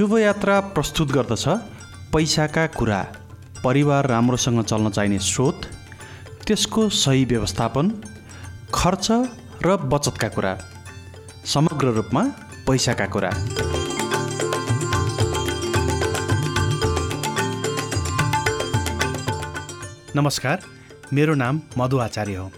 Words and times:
शुभयात्रा 0.00 0.60
प्रस्तुत 0.60 1.08
गर्दछ। 1.08 1.48
पैसाका 2.12 2.66
कुरा। 2.66 3.06
परिवार 3.64 4.06
राम्रोसँग 4.06 4.64
चल्न 4.64 4.90
चाहिने 4.90 5.18
स्रोत। 5.18 5.60
त्यसको 6.46 6.88
सही 6.88 7.24
व्यवस्थापन। 7.24 7.90
खर्च 8.74 9.08
र 9.66 9.76
बचतका 9.76 10.28
कुरा। 10.28 10.58
समग्र 11.44 11.86
रूपमा 11.86 12.24
पैसाका 12.66 13.06
कुरा। 13.06 13.30
नमस्कार। 20.16 20.62
मेरो 21.12 21.34
नाम 21.34 21.60
मधु 21.78 21.98
आचार्य 21.98 22.34
हो। 22.34 22.52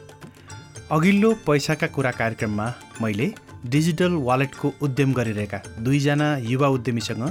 अघिल्लो 0.92 1.34
पैसाका 1.34 1.86
कुरा 1.86 2.10
कार्यक्रममा 2.10 2.72
मैले 3.02 3.34
डिजिटल 3.66 4.12
वालेटको 4.28 4.72
उद्यम 4.82 5.12
गरिरहेका 5.12 5.58
दुईजना 5.78 6.36
युवा 6.42 6.68
उद्यमीसँग 6.68 7.22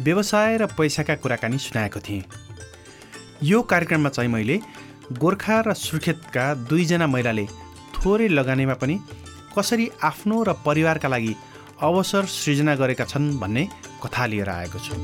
व्यवसाय 0.00 0.56
र 0.58 0.66
पैसाका 0.78 1.14
कुराकानी 1.14 1.58
सुनाएको 1.58 2.00
थिएँ। 2.00 2.22
यो 3.42 3.62
कार्यक्रममा 3.62 4.08
चाहिँ 4.08 4.30
मैले 4.30 4.60
गोर्खा 5.12 5.60
र 5.66 5.74
सुर्खेतका 5.74 6.54
दुईजना 6.68 7.06
महिलाले 7.06 7.46
थोरै 7.94 8.28
लगानीमा 8.28 8.74
पनि 8.74 8.98
कसरी 9.58 9.90
आफ्नो 10.02 10.42
र 10.42 10.52
परिवारका 10.64 11.08
लागि 11.08 11.34
अवसर 11.82 12.24
सृजना 12.26 12.74
गरेका 12.74 13.04
छन् 13.04 13.38
भन्ने 13.38 13.68
कथा 14.02 14.26
लिएर 14.26 14.48
आएको 14.48 14.78
छु। 14.78 14.94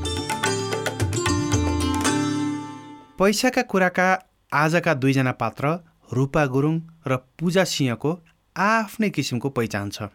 पैसाका 3.19 3.61
कुराका 3.61 4.07
आजका 4.53 4.93
दुईजना 4.93 5.31
पात्र 5.31 5.65
रूपा 6.13 6.45
गुरुङ 6.45 6.75
र 7.07 7.15
पूजा 7.39 7.63
सिंहको 7.63 8.19
आफ्नै 8.55 9.09
किसिमको 9.09 9.49
पहिचान 9.49 9.89
छ। 9.89 10.09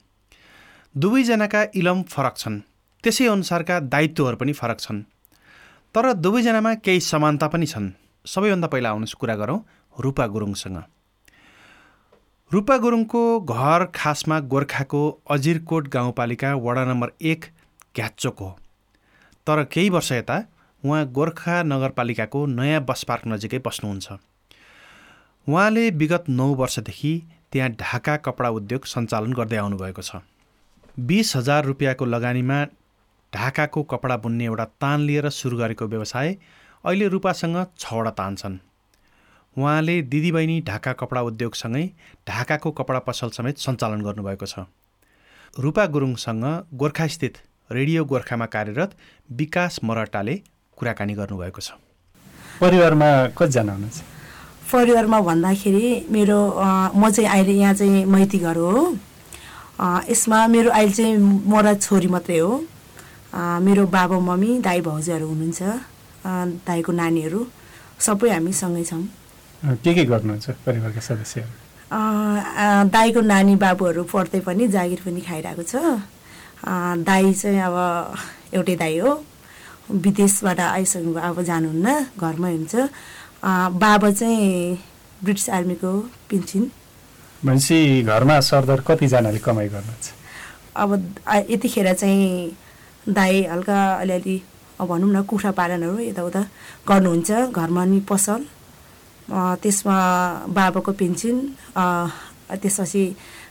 दुवैजनाका 0.95 1.63
इलम 1.75 2.03
फरक 2.03 2.37
छन्। 2.37 2.61
त्यसै 3.05 3.27
अनुसारका 3.27 3.79
दायित्वहरू 3.81 4.37
पनि 4.37 4.53
फरक 4.53 4.81
छन्। 4.81 5.03
तर 5.95 6.13
दुवैजनामा 6.13 6.75
केही 6.75 7.01
समानता 7.01 7.47
पनि 7.49 7.67
छन्। 7.67 7.91
सबैभन्दा 8.27 8.69
पहिला 8.69 8.91
आउनुहोस् 8.91 9.15
कुरा 9.15 9.35
गरौँ 9.35 9.59
रूपा 9.97 10.27
गुरुङसँग। 10.27 10.83
रूपा 12.51 12.77
गुरुङको 12.77 13.23
घर 13.41 13.85
खासमा 13.95 14.39
गोर्खाको 14.51 15.03
अजिरकोट 15.31 15.89
गाउँपालिका 15.89 16.55
वडा 16.55 16.85
नम्बर 16.85 17.13
एक 17.23 17.45
घ्याचोक 17.97 18.39
हो। 18.39 18.51
तर 19.47 19.65
केही 19.65 19.91
वर्ष 19.91 20.13
यता 20.13 20.43
उहाँ 20.83 21.07
गोर्खा 21.07 21.63
नगरपालिकाको 21.63 22.47
नयाँ 22.47 22.83
बस 22.83 23.05
पार्क 23.05 23.23
नजिकै 23.27 23.59
बस्नुहुन्छ। 23.59 24.07
उहाँले 25.47 25.91
विगत 25.91 26.25
नौ 26.29 26.49
वर्षदेखि 26.55 27.13
त्यहाँ 27.53 27.71
ढाका 27.79 28.17
कपडा 28.27 28.49
उद्योग 28.49 28.85
सञ्चालन 28.85 29.33
गर्दै 29.33 29.57
आउनुभएको 29.57 30.03
छ। 30.03 30.27
बिस 31.01 31.35
हजार 31.37 31.65
रुपियाँको 31.65 32.05
लगानीमा 32.05 32.65
ढाकाको 33.33 33.83
कपडा 33.83 34.17
बुन्ने 34.17 34.45
एउटा 34.45 34.65
तान 34.81 35.01
लिएर 35.01 35.29
सुरु 35.31 35.57
गरेको 35.57 35.87
व्यवसाय 35.87 36.37
अहिले 36.85 37.09
रूपासँग 37.09 37.57
छवटा 37.79 38.11
तान 38.11 38.37
छन्। 38.37 38.57
उहाँले 39.57 40.01
दिदीबहिनी 40.03 40.61
ढाका 40.69 40.93
कपडा 41.01 41.21
उद्योगसँगै 41.23 41.85
ढाकाको 42.29 42.71
कपडा 42.79 42.99
पसल 43.09 43.31
समेत 43.31 43.59
सञ्चालन 43.59 44.01
गर्नुभएको 44.03 44.47
छ। 44.47 44.67
रूपा 45.57 45.87
गुरुङसँग 45.87 46.45
गोर्खास्थित 46.75 47.39
रेडियो 47.71 48.05
गोर्खामा 48.05 48.47
कार्यरत 48.47 48.97
विकास 49.31 49.81
मरटाले 49.85 50.35
कुराकानी 50.77 51.15
गर्नुभएको 51.15 51.61
छ। 51.61 51.71
परिवारमा 52.61 53.11
कतिजना 53.39 53.73
हुनुहुन्छ? 53.73 53.99
परिवारमा 54.73 55.21
भन्दाखेरि 55.21 55.87
मेरो 56.11 56.41
म 56.95 57.11
चाहिँ 57.11 57.31
अहिले 57.31 57.55
यहाँ 57.61 57.75
चाहिँ 57.75 58.05
मैती 58.05 58.39
घर 58.39 58.57
हो। 58.57 58.75
यसमा 59.81 60.39
मेरो 60.55 60.71
अहिले 60.71 60.93
चाहिँ 60.93 61.17
म 61.19 61.53
र 61.65 61.75
छोरी 61.81 62.09
मात्रै 62.15 62.39
हो। 62.39 62.53
मेरो 63.67 63.87
बाबा 63.87 64.17
मम्मी 64.19 64.51
दाई 64.61 64.81
भाउजूहरू 64.85 65.27
हुनुहुन्छ। 65.33 65.61
दाईको 66.69 66.93
नानीहरू 66.93 67.41
सबै 68.07 68.29
हामी 68.31 68.53
सँगै 68.53 68.85
छौँ। 68.91 69.05
के 69.85 69.91
के 69.95 70.05
गर्नुहुन्छ 70.05 70.47
परिवारका 70.67 71.01
सदस्यहरू? 71.01 71.53
दाईको 72.93 73.21
नानी 73.21 73.55
बाबुहरू 73.57 74.03
पढ्दै 74.13 74.41
पनि 74.47 74.69
जागिर 74.69 75.01
पनि 75.05 75.21
खाइरहेको 75.21 75.65
छ। 75.65 75.75
दाई 77.09 77.33
चाहिँ 77.41 77.61
अब 77.69 77.77
एउटै 78.57 78.77
दाई 78.77 78.99
हो। 79.01 79.11
विदेशबाट 79.91 80.61
आइसक्नु 80.61 81.11
अब 81.17 81.37
जानुहुन्न 81.43 81.89
घरमै 82.21 82.53
हुन्छ। 82.57 82.75
बाबा 83.83 84.09
चाहिँ 84.13 84.77
ब्रिटिस 85.25 85.49
आर्मीको 85.57 85.93
पेन्सन। 86.29 86.63
भनेपछि 87.45 88.03
घरमा 88.05 88.37
सरदर 88.41 88.81
कतिजनाले 88.89 89.39
कमाइ 89.41 89.69
गर्नुहुन्छ? 89.69 90.07
अब 90.77 90.91
यतिखेर 91.51 91.93
चाहिँ 91.95 92.57
दाई 93.09 93.35
हल्का 93.53 93.79
अलिअलि 94.03 94.37
अब 94.81 94.89
भनौँ 94.89 95.11
न 95.13 95.23
कुखुरा 95.29 95.51
पालनहरू 95.57 95.99
यताउता 96.11 96.43
गर्नुहुन्छ 96.89 97.31
घरमा 97.53 97.85
नि 97.85 98.01
पसल 98.11 98.41
त्यसमा 99.63 99.97
बाबाको 100.53 100.93
पेन्सन 101.01 101.37
त्यसपछि 102.61 103.03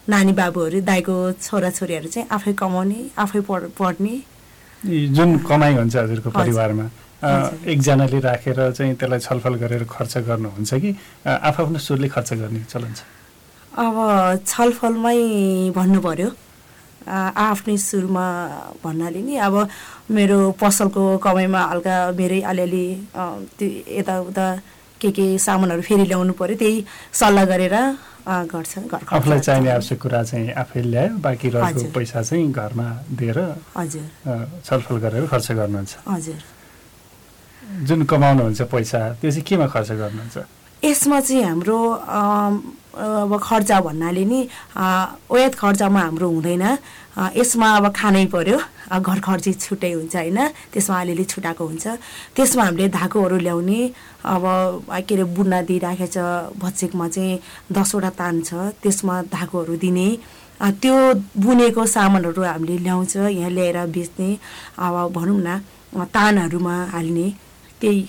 नानी 0.09 0.33
बाबुहरू 0.33 0.79
दाईको 0.81 1.15
छोराछोरीहरू 1.41 2.07
चाहिँ 2.13 2.27
आफै 2.29 2.53
कमाउने 2.61 2.99
आफै 3.17 3.41
पढ 3.49 3.61
पढ्ने। 3.77 4.15
जुन 5.15 5.37
कमाइ 5.49 5.73
हुन्छ 5.75 5.95
हजुरको 5.95 6.29
परिवारमा 6.29 6.85
एकजनाले 7.73 8.19
राखेर 8.19 8.59
चाहिँ 8.71 8.93
त्यसलाई 8.95 9.19
छलफल 9.19 9.53
गरेर 9.63 9.83
खर्च 9.85 10.17
गर्नुहुन्छ 10.29 10.71
कि 10.81 10.89
आफ्नो 11.25 11.77
सुरले 11.77 12.07
खर्च 12.09 12.33
गर्ने 12.33 12.63
चलन 12.71 12.93
छ? 12.93 13.01
अब 13.79 13.95
छलफलमै 14.51 15.19
भन्नु 15.75 15.99
पर्यो 16.07 16.29
आफ्नै 17.07 17.77
सुरुमा 17.89 18.25
भन्नाले 18.83 19.21
नि 19.27 19.35
अब 19.47 19.55
मेरो 20.15 20.39
पसलको 20.61 21.03
कमाइमा 21.23 21.61
हल्का 21.71 21.95
मेरै 22.19 22.41
अलिअलि 22.51 22.85
त्यो 23.57 23.67
यताउता 23.99 24.47
के 25.01 25.09
के 25.17 25.25
सामानहरू 25.47 25.81
फेरि 25.87 26.05
ल्याउनु 26.11 26.33
पर्यो 26.41 26.55
त्यही 26.61 26.77
सल्लाह 27.19 27.45
गरेर 27.51 27.75
गर्छ 28.53 28.73
घर 28.91 29.01
आफूलाई 29.15 29.39
चाहिने 29.47 29.69
आवश्यक 29.79 29.99
कुरा 30.03 30.21
चाहिँ 30.29 30.51
आफै 30.63 30.81
ल्यायो 30.91 31.17
बाँकी 31.23 31.49
रहेको 31.55 31.83
पैसा 31.95 32.21
चाहिँ 32.29 32.51
घरमा 32.51 32.87
दिएर 33.15 33.39
हजुर। 33.79 34.05
छलफल 34.67 34.97
गरेर 35.05 35.25
खर्च 35.31 35.47
गर्नुहुन्छ। 35.59 35.91
हजुर। 36.13 36.39
जुन 37.87 37.99
कमाउनुहुन्छ 38.11 38.61
पैसा 38.75 38.99
त्यो 39.21 39.31
चाहिँ 39.31 39.45
केमा 39.47 39.67
खर्च 39.73 39.89
गर्नुहुन्छ? 40.03 40.35
यसमा 40.83 41.19
चाहिँ 41.25 41.43
हाम्रो 41.47 41.79
अब 42.95 43.31
खर्च 43.43 43.71
भन्नाले 43.85 44.23
नि 44.25 44.39
ओयात 45.31 45.53
खर्चमा 45.55 45.99
हाम्रो 45.99 46.27
हुँदैन। 46.29 46.65
यसमा 47.35 47.67
अब 47.77 47.85
खानै 47.93 48.25
पर्यो। 48.33 48.57
घर 48.89 49.19
खर्च 49.19 49.45
छुट्टै 49.61 49.91
हुन्छ 49.93 50.15
होइन। 50.15 50.39
त्यसमा 50.73 50.95
अलिअलि 51.01 51.23
छुट्याएको 51.31 51.63
हुन्छ। 51.69 51.85
त्यसमा 52.35 52.63
हामीले 52.65 52.87
धागोहरू 52.89 53.37
ल्याउने 53.45 53.79
अब 54.25 54.43
के 55.07 55.13
अरे 55.15 55.23
बुन्ना 55.35 55.59
दिइराखेको 55.69 56.07
छ। 56.09 56.17
भचेकमा 56.57 57.07
चाहिँ 57.13 57.39
दसवटा 57.71 58.09
तान 58.19 58.35
छ। 58.41 58.73
त्यसमा 58.81 59.15
धागोहरू 59.29 59.75
दिने। 59.77 60.07
त्यो 60.81 60.95
बुनेको 61.37 61.85
सामानहरू 61.85 62.41
हामीले 62.43 62.77
ल्याउँछ 62.83 63.15
यहाँ 63.15 63.51
ल्याएर 63.51 63.77
बेच्ने। 63.95 64.29
अब 64.79 64.95
भनौँ 65.13 65.39
न 65.39 66.05
तानहरूमा 66.13 66.75
हाल्ने। 66.93 67.27
त्यही। 67.81 68.01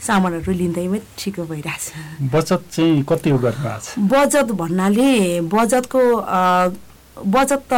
सामानहरू 0.00 0.52
लिँदैमै 0.52 1.00
ठिक 1.18 1.40
भइरहेछ। 1.50 1.84
बचत 2.32 2.60
चाहिँ 2.72 3.02
कति 3.08 3.30
छ 3.32 3.98
बचत 3.98 4.48
भन्नाले 4.60 5.40
बचतको 5.48 6.02
बचत 7.16 7.62
त 7.72 7.74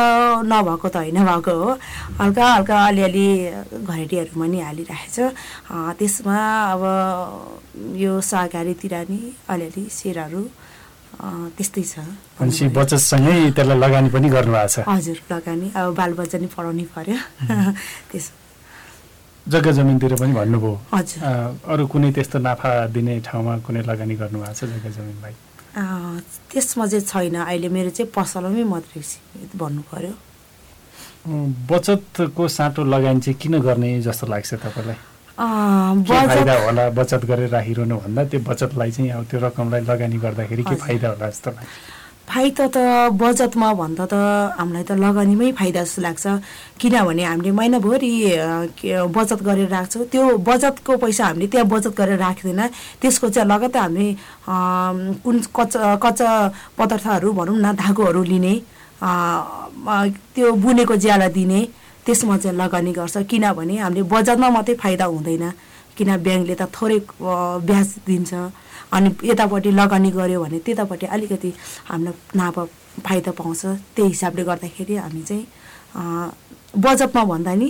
नभएको 0.50 0.88
त 0.88 0.96
होइन 0.98 1.18
भएको 1.24 1.52
हो। 1.62 1.70
हल्का 2.20 2.44
हल्का 2.54 2.76
अलिअलि 2.86 3.28
घरेटीहरूमा 3.86 4.46
नि 4.50 4.58
हालिरहेको 4.60 5.10
छ 5.14 5.30
त्यसमा 5.98 6.38
अब 6.74 6.82
यो 8.02 8.12
सहकारीतिर 8.20 8.94
नि 9.10 9.20
अलिअलि 9.46 9.84
सेयरहरू 9.87 10.43
त्यस्तै 11.54 11.82
छ 11.82 12.02
भनेपछि 12.38 12.64
बचतसँगै 12.75 13.54
त्यसलाई 13.54 13.78
लगानी 13.78 14.08
पनि 14.10 14.28
गर्नुभएको 14.28 14.69
छ। 14.75 14.76
हजुर 14.90 15.19
लगानी। 15.31 15.66
अब 15.70 15.94
बालबच्चा 15.94 16.38
नि 16.38 16.46
पढाउनै 16.50 16.87
पर्यो। 16.94 17.16
त्यस 18.10 18.26
जग्गा 19.48 19.72
जमिनतिर 19.72 20.14
पनि 20.20 20.32
भन्नुभयो। 20.32 20.72
अरू 21.72 21.84
कुनै 21.88 22.10
त्यस्तो 22.12 22.38
नाफा 22.38 22.70
दिने 22.92 23.14
ठाउँमा 23.24 23.52
कुनै 23.64 23.82
लगानी 23.90 24.14
गर्नुभएको 24.20 24.54
छ 24.54 24.64
जग्गा 24.72 24.90
जमिन 24.96 25.16
भाइ 25.24 25.34
त्यसमा 26.52 26.84
चाहिँ 26.86 27.04
छैन। 27.04 27.36
अहिले 27.48 27.68
मेरो 27.68 27.90
चाहिँ 27.96 28.12
पसलमै 28.12 28.64
मात्रै 28.64 29.02
भन्नु 29.56 29.82
पर्यो। 29.90 30.14
बचतको 31.70 32.42
साँटो 32.48 32.84
लगानी 32.84 33.20
चाहिँ 33.20 33.38
किन 33.40 33.54
गर्ने 33.60 33.88
जस्तो 34.02 34.26
लाग्छ 34.26 34.54
तपाईँलाई? 34.64 34.98
फाइदा 35.38 36.54
होला 36.64 36.84
बचत 36.98 37.22
गरेर 37.30 37.48
राखिरहनु 37.48 37.96
भन्दा? 38.04 38.24
त्यो 38.30 38.40
बचतलाई 38.48 38.90
चाहिँ 38.90 39.10
अब 39.16 39.24
त्यो 39.30 39.38
रकमलाई 39.40 39.80
लगानी 39.90 40.18
गर्दाखेरि 40.18 40.62
के 40.62 40.74
फाइदा 40.76 41.08
होला 41.08 41.26
जस्तो 41.30 41.50
लाग्छ। 41.50 41.68
फाइदा 42.28 42.64
त 42.69 42.76
बचतमा 43.16 43.69
भन्दा 43.80 44.04
त 44.12 44.14
हामीलाई 44.60 44.84
त 44.84 44.92
लगानीमै 45.00 45.48
फाइदा 45.58 45.82
जस्तो 45.82 46.00
लाग्छ। 46.04 46.25
किनभने 46.80 47.25
हामीले 47.25 47.50
महिनाभरि 47.58 48.12
बचत 49.16 49.40
गरेर 49.48 49.69
राख्छौँ। 49.72 50.04
त्यो 50.12 50.25
बचतको 50.48 50.92
पैसा 51.02 51.25
हामीले 51.25 51.46
त्यहाँ 51.48 51.66
बचत 51.72 51.92
गरेर 51.96 52.19
राख्दैन। 52.20 52.60
त्यसको 53.00 53.26
चाहिँ 53.32 53.48
लगातार 53.48 53.82
हामीले 53.82 54.08
कुन 55.25 55.36
कच्चा 55.56 55.96
कच्चा 56.04 56.30
पदार्थहरू 56.78 57.28
भनौँ 57.32 57.58
न 57.64 57.72
धागोहरू 57.80 58.22
लिने 58.22 58.54
त्यो 60.34 60.46
बुनेको 60.62 60.94
ज्याला 61.00 61.28
दिने 61.32 61.60
त्यसमा 62.04 62.36
चाहिँ 62.44 62.56
लगानी 62.56 62.92
गर्छ। 62.92 63.16
किनभने 63.31 63.74
हामीले 63.84 64.02
बजारमा 64.04 64.48
मात्रै 64.52 64.74
फाइदा 64.76 65.04
हुँदैन। 65.08 65.44
किन 65.96 66.10
ब्याङ्कले 66.22 66.54
त 66.54 66.62
थोरै 66.76 66.98
ब्याज 67.69 67.88
दिन्छ। 68.06 68.32
अनि 68.93 69.08
यतापट्टि 69.25 69.70
लगानी 69.70 70.11
गऱ्यो 70.11 70.43
भने 70.44 70.58
त्यतापट्टि 70.67 71.06
अलिकति 71.06 71.50
हामीलाई 71.88 72.14
नाफा 72.38 72.64
फाइदा 73.06 73.31
पाउँछ। 73.38 73.62
त्यही 73.94 74.08
हिसाबले 74.08 74.43
गर्दाखेरि 74.44 74.94
हामी 74.96 75.23
चाहिँ 75.23 75.44
बजटमा 76.76 77.23
भन्दा 77.25 77.55
नि 77.55 77.69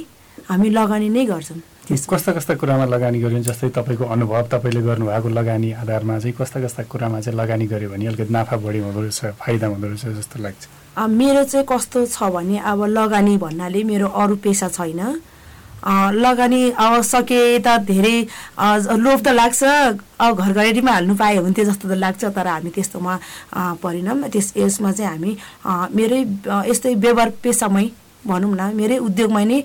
हामी 0.49 0.69
लगानी 0.71 1.09
नै 1.09 1.25
गर्छौँ। 1.27 1.61
कस्ता 1.89 2.33
कस्ता 2.33 2.55
कुरामा 2.61 2.85
लगानी 2.85 3.19
गऱ्यो 3.21 3.39
जस्तै 3.49 3.69
तपाईँको 3.77 4.05
अनुभव 4.05 4.43
तपाईँले 4.53 4.81
गर्नुभएको 4.85 5.29
लगानी 5.29 5.69
आधारमा 5.83 6.19
चाहिँ 6.19 6.35
कस्ता 6.37 6.61
कस्ता 6.61 6.83
कुरामा 6.93 7.21
चाहिँ 7.21 7.39
लगानी 7.39 7.67
गऱ्यो 7.67 7.89
भने 7.91 8.07
अलिकति 8.07 8.33
नाफा 8.33 8.57
बढी 8.61 8.79
हुँदो 8.79 9.01
रहेछ 9.01 9.41
फाइदा 9.41 9.67
हुँदो 9.67 9.87
रहेछ 9.89 10.05
जस्तो 10.21 10.37
लाग्छ? 10.43 10.63
मेरो 11.01 11.45
चाहिँ 11.45 11.67
कस्तो 11.69 12.07
छ 12.07 12.29
भने 12.29 12.59
अब 12.61 12.85
लगानी 12.93 13.37
भन्नाले 13.41 13.83
मेरो 13.85 14.09
अरू 14.09 14.37
पेसा 14.37 14.69
छैन। 14.69 15.01
लगानी 15.85 16.63
अब 16.71 17.03
सके 17.03 17.59
त 17.59 17.79
धेरै 17.87 18.17
लोभ 18.99 19.19
त 19.23 19.29
लाग्छ। 19.29 19.63
अब 20.19 20.33
घर 20.35 20.53
घरेटीमा 20.53 20.93
हाल्नु 20.93 21.15
पायो 21.15 21.43
हुन्थ्यो 21.43 21.65
जस्तो 21.65 21.89
त 21.89 21.93
लाग्छ 22.05 22.25
तर 22.35 22.47
हामी 22.47 22.71
त्यस्तोमा 22.75 23.15
परेनौँ 23.83 24.29
त्यस 24.29 24.53
यसमा 24.57 24.93
चाहिँ 24.93 25.11
हामी 25.11 25.33
मेरै 25.95 26.21
यस्तै 26.71 26.95
व्यवहार 26.95 27.29
पेसामै 27.43 27.87
भनौँ 28.27 28.55
न 28.55 28.75
मेरै 28.75 28.99
उद्योगमा 28.99 29.43
नै 29.45 29.59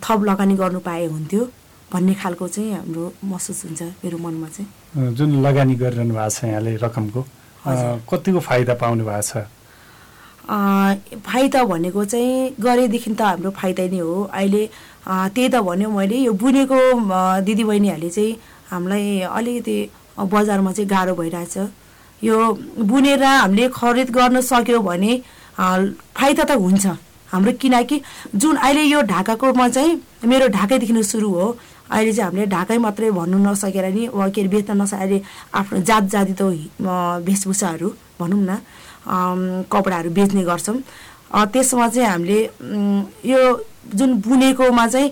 थप 0.00 0.20
लगानी 0.24 0.54
गर्नु 0.56 0.80
पाए 0.80 1.06
हुन्थ्यो 1.06 1.42
भन्ने 1.92 2.14
खालको 2.22 2.48
चाहिँ 2.48 2.72
हाम्रो 2.74 3.12
महसुस 3.22 3.64
हुन्छ 3.64 3.82
मेरो 4.02 4.18
मनमा 4.18 4.48
चाहिँ। 4.56 5.14
जुन 5.14 5.30
लगानी 5.46 5.74
गरिरहनु 5.76 6.14
भएको 6.14 6.30
छ 6.30 6.44
यहाँले 6.44 6.76
रकमको 6.82 7.20
कतिको 8.10 8.40
फाइदा 8.40 8.74
पाउनु 8.80 9.04
भएको 9.04 9.22
छ? 9.22 9.46
फाइदा 10.44 11.60
भनेको 11.64 12.04
चाहिँ 12.04 12.56
गरेदेखि 12.60 13.10
त 13.14 13.22
हाम्रो 13.22 13.50
फाइदा 13.60 13.84
नै 13.92 13.98
हो। 13.98 14.16
अहिले 14.32 14.62
त्यही 15.06 15.48
त 15.48 15.54
भन्यो 15.60 15.88
मैले। 15.90 16.16
यो 16.26 16.32
बुनेको 16.32 16.78
दिदीबहिनीहरूले 17.46 18.10
चाहिँ 18.10 18.32
हामीलाई 18.70 19.20
अलिकति 19.28 19.76
बजारमा 20.32 20.72
चाहिँ 20.72 20.88
गाह्रो 20.88 21.14
भइरहेछ। 21.14 21.56
यो 22.22 22.36
बुनेर 22.88 23.22
हामीले 23.22 23.68
खरिद 23.68 24.10
गर्न 24.10 24.40
सक्यो 24.40 24.80
भने 24.80 25.12
फाइदा 25.58 26.44
त 26.44 26.50
हुन्छ 26.56 26.86
हाम्रो। 27.32 27.52
किनकि 27.60 28.00
जुन 28.32 28.56
अहिले 28.56 28.82
यो 28.94 29.00
ढाकाकोमा 29.12 29.68
चाहिँ 29.68 30.00
मेरो 30.24 30.48
ढाकैदेखि 30.56 31.02
सुरु 31.02 31.28
हो 31.28 31.46
अहिले 31.90 32.12
चाहिँ 32.12 32.24
हामीले 32.30 32.46
ढाकै 32.48 32.78
मात्रै 32.80 33.10
भन्नु 33.12 33.38
नसकेर 33.44 33.86
नि 33.92 34.08
के 34.08 34.40
अरे 34.40 34.48
बेच्न 34.48 34.72
नसके 34.80 34.96
अहिले 34.96 35.18
आफ्नो 35.52 35.80
जात 35.84 36.04
जाति 36.14 36.32
त 36.32 36.42
वेशभूषाहरू 37.28 37.88
भनौँ 38.20 38.40
न 38.40 38.50
कपडाहरू 39.68 40.10
बेच्ने 40.16 40.42
गर्छौँ। 40.48 40.80
त्यसमा 41.52 41.88
चाहिँ 41.92 42.08
हामीले 42.08 42.38
यो 43.28 43.40
जुन 43.94 44.10
बुनेकोमा 44.24 44.86
चाहिँ 44.86 45.08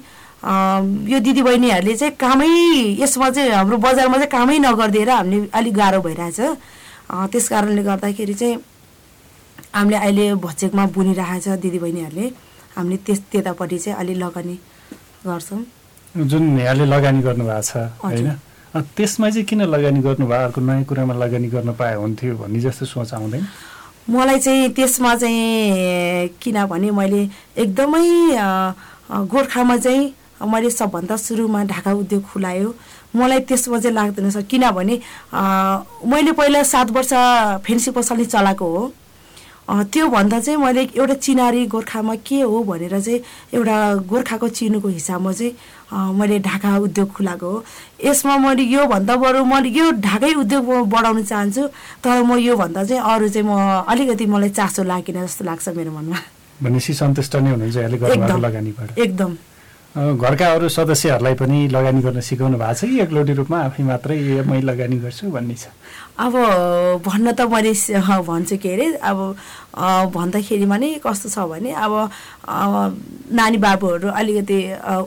यो 1.12 1.18
दिदीबहिनीहरूले 1.22 1.94
चाहिँ 1.94 2.14
कामै 2.18 2.48
यसमा 2.98 3.28
चाहिँ 3.30 3.50
हाम्रो 3.52 3.76
बजारमा 3.78 4.16
चाहिँ 4.16 4.30
कामै 4.30 4.58
नगरिदिएर 4.58 5.10
हामीले 5.10 5.48
अलिक 5.54 5.74
गाह्रो 5.74 6.00
भइरहेछ। 6.02 6.40
त्यस 7.30 7.48
कारणले 7.48 7.82
गर्दाखेरि 7.82 8.34
चाहिँ 8.34 8.56
हामीले 9.74 9.96
अहिले 9.96 10.24
भचेकमा 10.42 10.84
बुनिरहेछ 10.96 11.48
दिदीबहिनीहरूले। 11.62 12.26
हामीले 12.76 12.96
त्यस 13.06 13.20
त्यतापट्टि 13.30 13.78
चाहिँ 13.78 13.98
अलि 14.00 14.14
लगानी 14.18 14.56
गर्छौँ। 15.26 15.62
जुन 16.26 16.58
यहाँले 16.58 16.84
लगानी 16.88 17.20
गर्नुभएको 17.22 17.62
छ 17.62 17.76
होइन? 18.02 18.28
त्यसमा 18.96 19.28
चाहिँ 19.30 19.46
किन 19.46 19.62
लगानी 19.68 20.00
गर्नुभयो? 20.00 20.42
अर्को 20.48 20.60
नयाँ 20.60 20.84
कुरामा 20.88 21.14
लगानी 21.14 21.48
गर्न 21.54 21.70
पाए 21.76 21.94
हुन्थ्यो 21.94 22.34
भन्ने 22.40 22.60
जस्तो 22.60 22.84
सोच 22.88 23.12
आउँदैन। 23.14 23.44
मलाई 24.10 24.38
चाहिँ 24.38 24.68
त्यसमा 24.74 25.14
चाहिँ 25.16 26.28
किनभने 26.42 26.90
मैले 26.90 27.28
एकदमै 27.56 28.06
गोर्खामा 29.30 29.76
चाहिँ 29.76 30.12
मैले 30.42 30.70
सबभन्दा 30.70 31.16
सुरुमा 31.16 31.62
ढाका 31.64 31.92
उद्योग 31.92 32.22
खुलायो। 32.32 32.74
मलाई 33.16 33.40
त्यसमा 33.46 33.78
चाहिँ 33.78 33.94
लाग्दैन 33.94 34.30
सर। 34.30 34.42
किनभने 34.50 34.94
मैले 36.10 36.32
पहिला 36.32 36.62
सात 36.62 36.90
वर्ष 36.90 37.12
फेन्सी 37.66 37.90
पसलले 37.90 38.24
चलाएको 38.24 38.66
हो। 38.66 38.92
त्योभन्दा 39.68 40.38
चाहिँ 40.40 40.58
मैले 40.58 40.82
एउटा 40.96 41.14
चिनारी 41.14 41.66
गोर्खामा 41.66 42.14
के 42.26 42.40
हो 42.42 42.62
भनेर 42.64 43.00
चाहिँ 43.00 43.20
एउटा 43.54 43.76
गोर्खाको 44.10 44.48
चिनुको 44.48 44.88
हिसाबमा 44.88 45.32
चाहिँ 45.32 45.54
मैले 46.18 46.38
ढाका 46.42 46.76
उद्योग 46.86 47.08
खुलाएको 47.12 47.46
हो। 47.46 47.64
यसमा 48.04 48.36
मैले 48.38 48.62
योभन्दा 48.62 49.16
बरु 49.16 49.44
मैले 49.44 49.68
यो 49.68 49.90
ढाकै 50.02 50.32
उद्योग 50.34 50.88
बढाउन 50.88 51.22
चाहन्छु 51.24 51.62
तर 52.04 52.22
म 52.22 52.36
योभन्दा 52.42 52.84
चाहिँ 52.84 53.02
अरू 53.02 53.28
चाहिँ 53.28 53.46
म 53.48 53.86
अलिकति 53.86 54.26
मलाई 54.26 54.50
चासो 54.50 54.82
लागेन 54.82 55.24
जस्तो 55.26 55.44
लाग्छ 55.44 55.68
मेरो 55.78 55.90
मनमा। 55.92 56.18
भनेपछि 56.62 56.92
सन्तुष्ट 56.94 57.36
नै 57.36 57.50
हुनुहुन्छ 57.50 58.98
एकदम। 58.98 59.51
घरका 59.92 60.46
अरू 60.56 60.68
सदस्यहरूलाई 60.72 61.34
पनि 61.36 61.68
लगानी 61.68 62.00
गर्न 62.00 62.20
सिकाउनु 62.24 62.56
भएको 62.56 62.74
छ 62.80 62.84
कि 62.88 63.00
एकलौटी 63.04 63.32
रूपमा? 63.36 63.58
आफै 63.68 63.82
मात्रै 63.84 64.16
मै 64.48 64.60
लगानी 64.64 64.96
गर्छु 65.04 65.28
भन्ने 65.28 65.54
छ। 65.54 65.68
अब 66.16 66.32
भन्न 67.04 67.32
त 67.36 67.44
मैले 67.44 67.72
भन्छु 68.24 68.56
के 68.56 68.72
अरे? 68.72 68.86
अब 69.04 69.36
भन्दाखेरि 70.16 70.66
भने 70.72 70.88
कस्तो 71.04 71.28
छ 71.28 71.38
भने 71.44 71.70
अब 71.76 71.92
नानी 73.36 73.58
बाबुहरू 73.60 74.08
अलिकति 74.08 74.58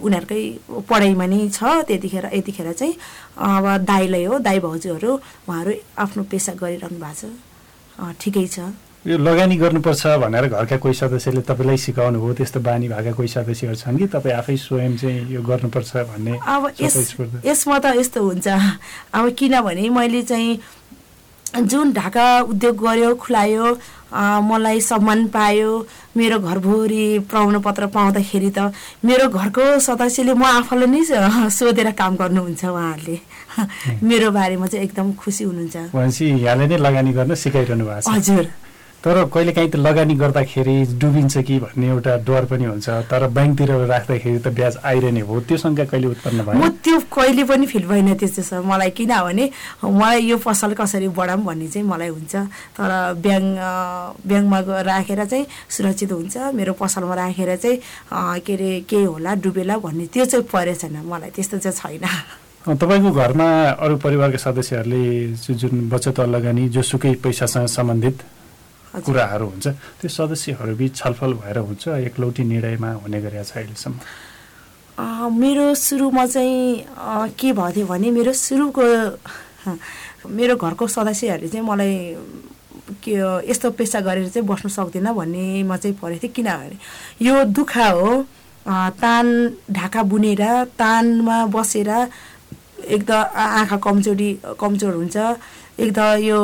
उनीहरूकै 0.06 0.42
पढाइमा 0.86 1.26
नै 1.34 1.50
छ। 1.50 1.82
त्यतिखेर 1.90 2.30
यतिखेर 2.38 2.74
चाहिँ 2.78 2.94
अब 3.42 3.66
दाईलाई 3.90 4.24
हो 4.30 4.38
दाई 4.38 4.60
भाउजूहरू 4.62 5.12
उहाँहरू 5.50 5.72
आफ्नो 5.98 6.22
पेसा 6.30 6.54
गरिरहनु 6.62 7.02
भएको 7.02 7.26
छ। 7.26 8.14
ठिकै 8.22 8.48
छ। 8.54 8.70
यो 9.06 9.18
लगानी 9.18 9.56
गर्नुपर्छ 9.62 10.18
भनेर 10.18 10.46
घरका 10.50 10.78
कोही 10.82 10.94
सदस्यले 10.98 11.42
तपाईँलाई 11.46 11.78
सिकाउनु 11.78 12.18
हो 12.20 12.34
त्यस्तो 12.42 12.60
बानी 12.60 12.90
भएका 12.90 13.12
कोही 13.14 13.28
सदस्यहरू 13.30 13.78
छन् 13.78 13.98
कि 14.02 14.08
तपाईँ 14.10 14.34
आफै 14.42 14.56
स्वयं 14.58 14.98
चाहिँ 14.98 15.30
यो 15.30 15.42
गर्नुपर्छ 15.46 15.92
भन्ने 16.10 16.34
अब 16.42 16.74
यसमा 17.46 17.78
त 17.86 17.86
यस्तो 18.02 18.20
हुन्छ। 18.26 18.48
अब 19.14 19.30
किनभने 19.38 19.90
मैले 19.94 20.22
चाहिँ 20.26 20.58
जुन 21.70 21.94
ढाका 21.94 22.50
उद्योग 22.50 22.76
गर्यो 22.82 23.14
खुलायो 23.22 23.66
मलाई 24.42 24.82
सम्मान 24.82 25.28
पायो 25.30 25.72
मेरो 26.18 26.40
घरभरि 26.42 27.06
पत्र 27.30 27.86
पाउँदाखेरि 27.94 28.52
त 28.58 28.74
मेरो 29.06 29.30
घरको 29.30 29.80
सदस्यले 29.86 30.34
म 30.34 30.44
आफूलाई 30.66 30.90
नै 30.90 31.02
सोधेर 31.54 31.92
काम 31.94 32.16
गर्नुहुन्छ 32.18 32.66
उहाँहरूले। 32.66 33.18
मेरो 34.10 34.32
बारेमा 34.34 34.68
चाहिँ 34.68 34.86
एकदम 34.86 35.14
खुसी 35.14 35.44
हुनुहुन्छ। 35.46 35.94
यहाँले 36.42 36.68
नै 36.68 36.78
लगानी 36.82 37.12
गर्न 37.14 37.36
सिकाइरहनु 37.38 37.86
भएको 37.86 38.02
छ। 38.02 38.10
हजुर। 38.10 38.65
तर 39.06 39.30
कहिलेकाहीँ 39.30 39.70
त 39.70 39.76
लगानी 39.86 40.14
गर्दाखेरि 40.18 40.98
डुबिन्छ 40.98 41.38
कि 41.46 41.56
भन्ने 41.62 41.88
एउटा 41.94 42.14
डर 42.26 42.46
पनि 42.50 42.66
हुन्छ 42.66 43.06
तर 43.06 43.22
ब्याङ्कतिर 43.30 43.70
राख्दाखेरि 43.86 44.40
त 44.42 44.48
ब्याज 44.50 44.78
आइरहने 44.82 45.22
हो। 45.30 45.40
त्यो 45.46 45.58
सङ्ख्या 45.62 45.86
कहिले 45.94 46.08
उत्पन्न 46.10 46.42
भयो? 46.42 46.58
म 46.58 46.70
त्यो 46.82 46.98
कहिले 47.14 47.44
पनि 47.46 47.66
फिल 47.70 47.86
भएन 47.86 48.18
त्यस्तो 48.18 48.42
छ 48.42 48.66
मलाई 48.66 48.90
किनभने 48.98 49.46
मलाई 49.86 50.20
यो 50.26 50.38
पसल 50.42 50.74
कसरी 50.74 51.08
बढाऊँ 51.14 51.44
भन्ने 51.46 51.68
चाहिँ 51.70 51.86
मलाई 51.86 52.10
हुन्छ। 52.18 52.34
तर 52.74 52.90
ब्याङ्क 53.22 54.26
ब्याङ्कमा 54.26 54.60
राखेर 54.90 55.22
चाहिँ 55.30 55.46
सुरक्षित 55.70 56.12
हुन्छ। 56.12 56.36
मेरो 56.58 56.74
पसलमा 56.74 57.14
राखेर 57.14 57.56
चाहिँ 57.62 57.78
के 58.42 58.54
अरे 58.58 58.72
केही 58.90 59.06
होला 59.06 59.32
डुबेला 59.38 59.78
भन्ने 59.86 60.06
त्यो 60.10 60.26
चाहिँ 60.26 60.46
परेको 60.50 60.82
छैन 60.82 60.98
मलाई। 61.06 61.30
त्यस्तो 61.30 61.58
चाहिँ 61.62 62.02
छैन। 62.02 62.74
तपाईँको 62.74 63.10
घरमा 63.14 63.48
अरू 63.86 63.96
परिवारका 64.02 64.42
सदस्यहरूले 64.42 65.38
जुन 65.54 65.90
बचत 65.94 66.20
लगानी 66.26 66.64
जोसुकै 66.74 67.14
पैसासँग 67.22 67.70
सम्बन्धित 67.70 68.18
कुराहरू 69.04 69.46
हुन्छ। 69.46 69.68
त्यो 70.00 70.10
सदस्यहरू 70.10 70.76
बिच 70.76 70.96
छलफल 70.96 71.34
भएर 71.42 71.58
हुन्छ 71.68 71.84
एकलौटी 72.08 72.44
निर्णयमा 72.44 72.90
हुने 73.04 73.20
गरेको 73.22 73.44
छ 73.44 73.52
अहिलेसम्म? 73.58 73.96
मेरो 74.96 75.66
सुरुमा 75.76 76.26
चाहिँ 76.26 77.36
के 77.36 77.52
भयो 77.52 77.72
थियो 77.76 77.86
भने 77.88 78.08
मेरो 78.16 78.32
सुरुको 78.32 78.84
मेरो 80.32 80.56
घरको 80.56 80.88
सदस्यहरूले 80.88 81.50
चाहिँ 81.52 81.66
मलाई 81.68 81.94
के 83.04 83.14
यस्तो 83.50 83.72
पेसा 83.76 84.00
गरेर 84.00 84.30
चाहिँ 84.30 84.48
बस्नु 84.48 84.70
सक्दिनँ 84.70 85.14
भन्नेमा 85.16 85.76
चाहिँ 85.78 85.98
परेको 86.00 86.22
थियो। 86.22 86.32
किनभने 86.32 86.78
यो 87.26 87.44
दुःख 87.52 87.76
हो 87.78 88.24
तान 89.02 89.26
ढाका 89.72 90.02
बुनेर 90.08 90.44
तानमा 90.80 91.38
बसेर 91.52 91.92
एकदम 92.96 93.20
आँखा 93.36 93.78
कमजोरी 93.84 94.30
कमजोर 94.60 94.94
हुन्छ। 94.94 95.18
एक 95.76 95.92
त 95.92 96.00
यो 96.24 96.40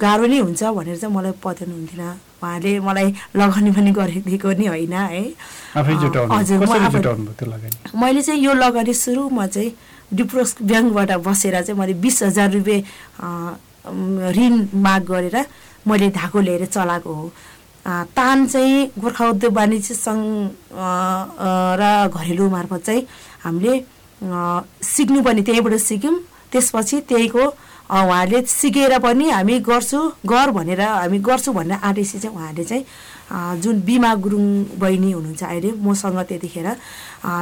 गाह्रो 0.00 0.26
नै 0.32 0.38
हुन्छ 0.48 0.62
भनेर 0.64 0.96
चाहिँ 0.96 1.14
मलाई 1.14 1.32
पत्याउनु 1.44 1.74
हुन्थेन 1.76 2.02
उहाँले 2.40 2.70
मलाई 2.80 3.08
लगानी 3.36 3.70
पनि 3.76 3.90
गरिदिएको 3.92 4.48
नि 4.58 4.66
होइन 4.66 4.92
है। 4.92 5.24
हजुर 5.76 6.08
मैले 7.92 8.22
चाहिँ 8.22 8.40
यो 8.40 8.52
लगानी 8.56 8.94
सुरुमा 8.96 9.46
चाहिँ 9.46 9.70
डिप्रोस 10.16 10.56
ब्याङ्कबाट 10.64 11.10
बसेर 11.20 11.54
चाहिँ 11.62 11.78
मैले 11.78 11.94
बिस 12.00 12.22
हजार 12.32 12.48
रुपियाँ 12.56 14.32
ऋण 14.36 14.54
माग 14.72 15.02
गरेर 15.04 15.36
मैले 15.86 16.08
धागो 16.16 16.40
लिएर 16.40 16.64
चलाएको 16.72 17.12
हो। 17.12 17.26
तान 18.16 18.46
चाहिँ 18.46 18.96
गोर्खा 18.98 19.24
उद्योग 19.28 19.52
वाणिज्य 19.52 19.94
सङ्घ 19.94 20.22
र 21.80 21.82
घरेलु 22.08 22.48
मार्फत 22.50 22.82
चाहिँ 22.88 23.02
हामीले 23.44 23.74
सिक्नु 24.80 25.22
पनि 25.22 25.42
त्यहीँबाट 25.42 25.74
सिक्यौँ। 25.76 26.16
त्यसपछि 26.52 26.96
त्यहीको 27.10 27.44
उहाँहरूले 27.92 28.40
सिकेर 28.48 28.98
पनि 28.98 29.28
हामी 29.30 29.58
गर्छु 29.60 30.00
गर 30.24 30.50
भनेर 30.50 30.80
हामी 30.80 31.18
गर्छु 31.20 31.52
भनेर 31.52 31.78
आँटेपछि 31.78 32.18
चाहिँ 32.18 32.36
उहाँहरूले 32.36 32.64
चाहिँ 32.64 33.60
जुन 33.60 33.80
बिमा 33.82 34.14
गुरुङ 34.16 34.44
बहिनी 34.80 35.12
हुनुहुन्छ 35.12 35.42
अहिले 35.42 35.70
मसँग 35.76 36.18
त्यतिखेर 36.28 36.68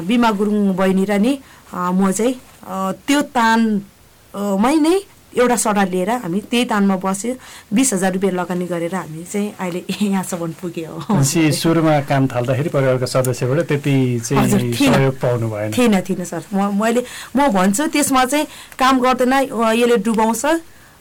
बिमा 0.06 0.30
गुरुङ 0.30 0.74
बहिनी 0.74 1.04
र 1.04 1.18
नि 1.18 1.32
म 1.72 2.10
चाहिँ 2.10 2.34
त्यो 3.06 3.20
तानमै 3.30 4.74
नै 4.76 4.98
एउटा 5.30 5.56
सडा 5.56 5.84
लिएर 5.92 6.10
हामी 6.10 6.40
त्यही 6.50 6.64
तानमा 6.70 6.96
बस्यो 6.98 7.34
बिस 7.70 7.92
हजार 7.92 8.12
रुपियाँ 8.12 8.34
लगानी 8.34 8.66
गरेर 8.66 8.94
हामी 8.94 9.22
चाहिँ 9.24 9.54
अहिले 9.60 9.82
यहाँसम्म 10.02 10.52
पुग्यो 10.60 11.22
सुरुमा 11.22 12.00
काम 12.10 12.26
थाल्दाखेरि 12.26 12.68
परिवारको 12.74 13.06
सदस्यबाट 13.06 13.60
त्यति 13.70 13.94
चाहिँ 14.26 14.72
सहयोग 14.74 15.14
पाउनु 15.22 15.46
भएन। 15.50 15.70
थिएन 15.70 16.00
थिएन 16.02 16.24
सर। 16.24 16.42
म 16.54 16.74
मैले 16.74 17.04
म 17.36 17.48
भन्छु 17.54 17.86
त्यसमा 17.94 18.24
चाहिँ 18.24 18.46
काम 18.78 19.00
गर्दैन 19.00 19.32
यसले 19.78 19.96
डुबाउँछ। 20.02 20.44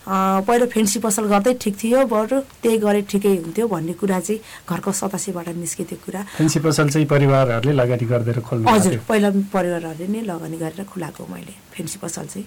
पहिलो 0.10 0.66
फेन्सी 0.74 1.00
पसल 1.00 1.26
गर्दै 1.30 1.54
ठिक 1.62 1.76
थियो 1.78 2.06
बरु 2.10 2.40
त्यही 2.64 2.78
गरे 2.82 3.02
ठिकै 3.10 3.34
हुन्थ्यो 3.46 3.68
भन्ने 3.68 3.94
कुरा 3.94 4.20
चाहिँ 4.20 4.42
घरको 4.70 4.92
सदस्यबाट 4.92 5.48
निस्कियो 5.58 5.98
कुरा। 6.06 6.22
फेन्सी 6.38 6.60
पसल 6.66 6.90
चाहिँ 6.90 7.08
परिवारहरूले 7.08 7.74
लगानी 7.78 8.06
गरिदिएर 8.10 8.40
खोल्नु 8.42 8.70
हजुर 8.70 8.94
पहिला 9.10 9.30
परिवारहरूले 9.54 10.08
नै 10.10 10.22
लगानी 10.26 10.58
गरेर 10.58 10.82
खुलाएको 10.90 11.24
मैले। 11.30 11.54
फेन्सी 11.74 11.98
पसल 12.02 12.26
चाहिँ। 12.26 12.46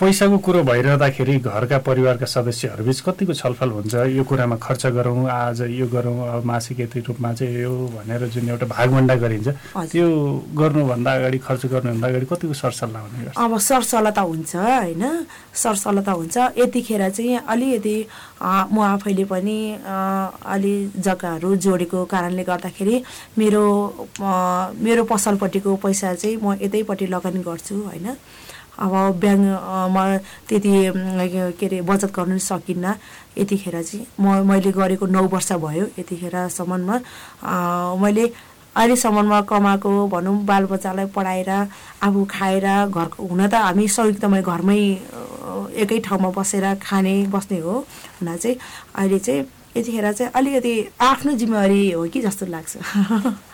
पैसाको 0.00 0.38
कुरो 0.38 0.62
भइरहँदाखेरि 0.62 1.38
घरका 1.42 1.78
परिवारका 1.82 2.26
सदस्यहरूबिच 2.26 3.00
कतिको 3.06 3.34
छलफल 3.34 3.70
हुन्छ? 3.70 3.94
यो 4.14 4.22
कुरामा 4.24 4.56
खर्च 4.62 4.86
गरौँ 4.94 5.26
आज 5.26 5.60
यो 5.74 5.86
गरौँ 5.90 6.16
अब 6.38 6.44
मासिक 6.46 6.80
यति 6.80 7.00
रूपमा 7.08 7.32
चाहिँ 7.34 7.62
यो 7.62 7.72
भनेर 7.96 8.26
जुन 8.30 8.48
एउटा 8.48 8.66
भागभन्डा 8.66 9.14
गरिन्छ 9.18 9.48
त्यो 9.90 10.06
गर्नुभन्दा 10.54 11.10
अगाडि 11.18 11.38
खर्च 11.38 11.66
गर्नुभन्दा 11.66 12.06
अगाडि 12.08 12.26
कतिको 12.30 12.54
सरसल्लाह 12.54 13.02
हुने 13.02 13.24
गर्छ? 13.24 13.36
अब 13.38 13.58
सरसल्लाह 13.58 14.12
त 14.14 14.18
हुन्छ 14.22 14.54
होइन? 14.54 15.02
सरसल्लाह 15.54 16.04
त 16.06 16.10
हुन्छ। 16.14 16.36
यतिखेर 16.62 17.02
चाहिँ 17.10 17.38
अलिकति 17.42 17.96
म 18.70 18.78
आफैले 18.94 19.24
पनि 19.26 19.58
अलि 19.82 20.74
जग्गाहरू 20.94 21.50
जोडेको 21.58 22.04
कारणले 22.06 22.44
गर्दाखेरि 22.46 22.96
मेरो 23.38 23.64
मेरो 24.86 25.02
पसलपट्टिको 25.10 25.76
पैसा 25.82 26.14
चाहिँ 26.14 26.36
म 26.38 26.54
यतैपट्टि 26.62 27.06
लगानी 27.10 27.42
गर्छु 27.42 27.74
होइन? 27.82 28.06
अब 28.78 28.94
ब्याङ्कमा 29.20 30.04
त्यति 30.48 30.70
के 31.58 31.66
अरे 31.66 31.80
बचत 31.82 32.10
गर्नु 32.16 32.38
सकिन्न। 32.38 32.94
यतिखेर 33.38 33.82
चाहिँ 33.82 34.06
म 34.20 34.46
मैले 34.46 34.70
गरेको 34.72 35.06
नौ 35.06 35.22
वर्ष 35.34 35.52
भयो 35.64 35.84
यतिखेरसम्ममा। 35.98 36.96
मैले 38.02 38.24
अहिलेसम्ममा 38.78 39.40
कमाएको 39.50 39.90
भनौँ 40.14 40.36
बालबच्चालाई 40.46 41.06
पढाएर 41.10 41.50
आफू 42.06 42.24
खाएर 42.30 42.66
घरको 42.94 43.26
हुन 43.26 43.42
त 43.50 43.54
हामी 43.54 43.86
संयुक्तमै 43.90 44.42
घरमै 44.42 44.78
एकै 45.82 45.98
ठाउँमा 46.06 46.30
बसेर 46.38 46.64
खाने 46.78 47.14
बस्ने 47.34 47.58
हो। 47.58 47.74
हुन 48.22 48.36
चाहिँ 48.36 48.56
अहिले 48.94 49.18
चाहिँ 49.18 49.42
यतिखेर 49.76 50.12
चाहिँ 50.12 50.32
अलिकति 50.38 50.74
आफ्नो 51.10 51.32
जिम्मेवारी 51.42 51.90
हो 51.92 52.06
कि 52.06 52.20
जस्तो 52.22 52.46
लाग्छ। 52.46 52.76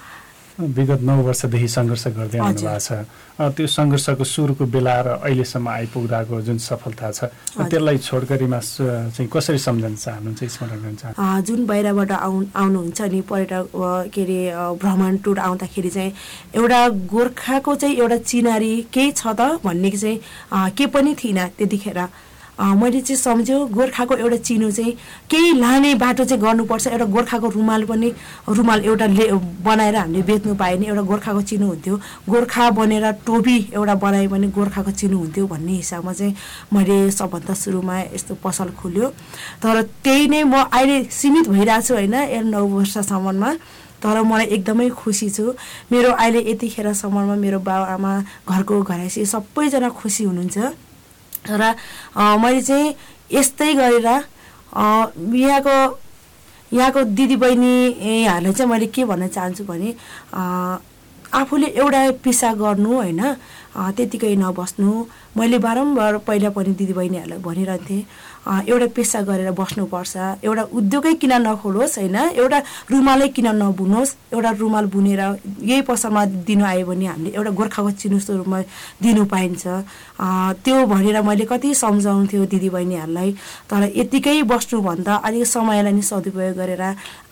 विगत 0.54 1.00
नौ 1.02 1.16
वर्षदेखि 1.26 1.68
सङ्घर्ष 1.68 2.06
गर्दै 2.14 2.38
आउनु 2.38 2.54
भएको 2.54 2.78
छ। 2.78 2.90
त्यो 3.34 3.66
सङ्घर्षको 3.66 4.24
सुरुको 4.24 4.64
बेला 4.70 4.94
र 5.02 5.08
अहिलेसम्म 5.26 5.68
आइपुग्दाको 5.68 6.40
जुन 6.46 6.58
सफलता 6.62 7.10
छ 7.10 7.20
त्यसलाई 7.58 7.98
छोडकरीमा 7.98 8.60
चाहिँ 8.62 9.28
कसरी 9.34 9.58
सम्झन 9.58 9.94
चाहनुहुन्छ 9.98 10.40
स्मरण 10.54 10.78
गर्न 10.82 10.94
चाहनुहुन्छ? 10.94 11.46
जुन 11.46 11.60
बाहिरबाट 11.66 12.10
आउ 12.14 12.34
आउनुहुन्छ 12.54 13.00
नि 13.02 13.20
पर्यटक 13.26 13.66
के 14.14 14.22
अरे 14.22 14.40
भ्रमण 14.78 15.16
टुर 15.26 15.38
आउँदाखेरि 15.38 15.90
चाहिँ 15.90 16.12
एउटा 16.54 16.80
गोर्खाको 17.10 17.74
चाहिँ 17.74 17.96
एउटा 17.98 18.18
चिनारी 18.22 18.74
केही 18.94 19.10
छ 19.10 19.34
त 19.34 19.58
भन्ने 19.66 19.90
चाहिँ 19.90 20.70
के 20.78 20.86
पनि 20.86 21.14
थिइनँ 21.18 21.48
त्यतिखेर। 21.58 21.98
मैले 22.54 23.00
चाहिँ 23.00 23.18
सम्झ्यो 23.18 23.66
गोर्खाको 23.66 24.14
एउटा 24.14 24.36
चिनो 24.46 24.70
चाहिँ 24.70 24.92
केही 25.30 25.52
लाने 25.60 25.94
बाटो 25.98 26.24
चाहिँ 26.24 26.42
गर्नुपर्छ। 26.42 26.86
एउटा 26.86 27.04
गोर्खाको 27.04 27.48
रुमाल 27.50 27.84
पनि 27.84 28.08
रुमाल 28.48 28.84
एउटा 28.84 29.06
ले 29.06 29.26
बनाएर 29.66 29.96
हामीले 29.96 30.22
बेच्नु 30.22 30.54
पायो 30.54 30.76
भने 30.76 30.86
एउटा 30.86 31.02
गोर्खाको 31.02 31.42
चिनो 31.42 31.66
हुन्थ्यो। 31.66 31.96
गोर्खा 32.30 32.70
बनेर 32.70 33.10
टोपी 33.26 33.56
एउटा 33.74 33.94
बनायो 33.94 34.28
भने 34.30 34.48
गोर्खाको 34.54 34.90
चिनो 34.90 35.18
हुन्थ्यो 35.18 35.46
भन्ने 35.46 35.72
हिसाबमा 35.82 36.12
चाहिँ 36.12 36.34
मैले 36.72 37.10
सबभन्दा 37.10 37.54
सुरुमा 37.54 37.98
यस्तो 38.14 38.34
पसल 38.44 38.70
खोल्यो। 38.78 39.08
तर 39.58 39.82
त्यही 40.04 40.28
नै 40.30 40.42
म 40.44 40.54
अहिले 40.70 41.10
सीमित 41.10 41.48
भइरहेको 41.50 41.82
छु 41.82 41.94
होइन 41.94 42.14
नौ 42.54 42.64
वर्षसम्ममा। 42.70 43.50
तर 43.98 44.20
मलाई 44.22 44.46
एकदमै 44.54 44.88
खुसी 44.94 45.28
छु। 45.30 45.44
मेरो 45.90 46.10
अहिले 46.12 46.40
यतिखेरसम्ममा 46.50 47.34
मेरो 47.34 47.58
बाबुआमा 47.58 48.12
घरको 48.46 48.82
घरैसी 48.82 49.24
सबैजना 49.26 49.88
खुसी 49.90 50.24
हुनुहुन्छ। 50.24 50.93
र 51.48 51.74
मैले 52.40 52.62
चाहिँ 52.62 52.94
यस्तै 53.32 53.74
गरेर 53.74 54.08
यहाँको 54.74 55.76
यहाँको 56.72 57.00
दिदीबहिनीहरूलाई 57.18 58.52
चाहिँ 58.52 58.70
मैले 58.70 58.86
के 58.90 59.04
भन्न 59.04 59.28
चाहन्छु 59.28 59.64
भने 59.64 59.94
आफूले 61.34 61.66
एउटा 61.66 62.00
पेसा 62.24 62.52
गर्नु 62.54 62.90
होइन 62.94 63.22
त्यतिकै 63.74 64.34
नबस्नु। 64.38 64.90
मैले 65.36 65.58
बारम्बार 65.58 66.18
पहिला 66.26 66.50
पनि 66.54 66.72
दिदीबहिनीहरूलाई 66.78 67.38
भनिरहन्थेँ। 67.42 68.02
एउटा 68.44 68.86
पेसा 68.96 69.20
गरेर 69.24 69.50
बस्नुपर्छ। 69.56 70.44
एउटा 70.44 70.62
उद्योगै 70.78 71.14
किन 71.16 71.32
नखोलोस् 71.48 71.98
होइन? 71.98 72.16
एउटा 72.36 72.58
रुमालै 72.92 73.28
किन 73.32 73.48
नबुनोस्? 73.56 74.10
एउटा 74.32 74.50
रुमाल 74.60 74.86
बुनेर 74.92 75.20
यही 75.64 75.82
पसलमा 75.88 76.22
दिनु 76.44 76.64
आयो 76.64 76.84
भने 76.86 77.06
हामीले 77.06 77.30
एउटा 77.32 77.50
गोर्खाको 77.56 77.90
चिनो 78.00 78.18
स्वरूपमा 78.20 78.58
दिनु 79.00 79.24
पाइन्छ। 79.32 79.64
त्यो 80.64 80.76
भनेर 80.92 81.16
मैले 81.24 81.44
कति 81.48 81.74
सम्झाउँथ्यो 81.74 82.44
दिदीबहिनीहरूलाई। 82.52 83.30
तर 83.70 83.82
यतिकै 83.96 84.42
बस्नुभन्दा 84.44 85.14
अलिक 85.24 85.46
समयलाई 85.48 85.92
नि 85.92 86.02
सदुपयोग 86.04 86.56
गरेर 86.60 86.82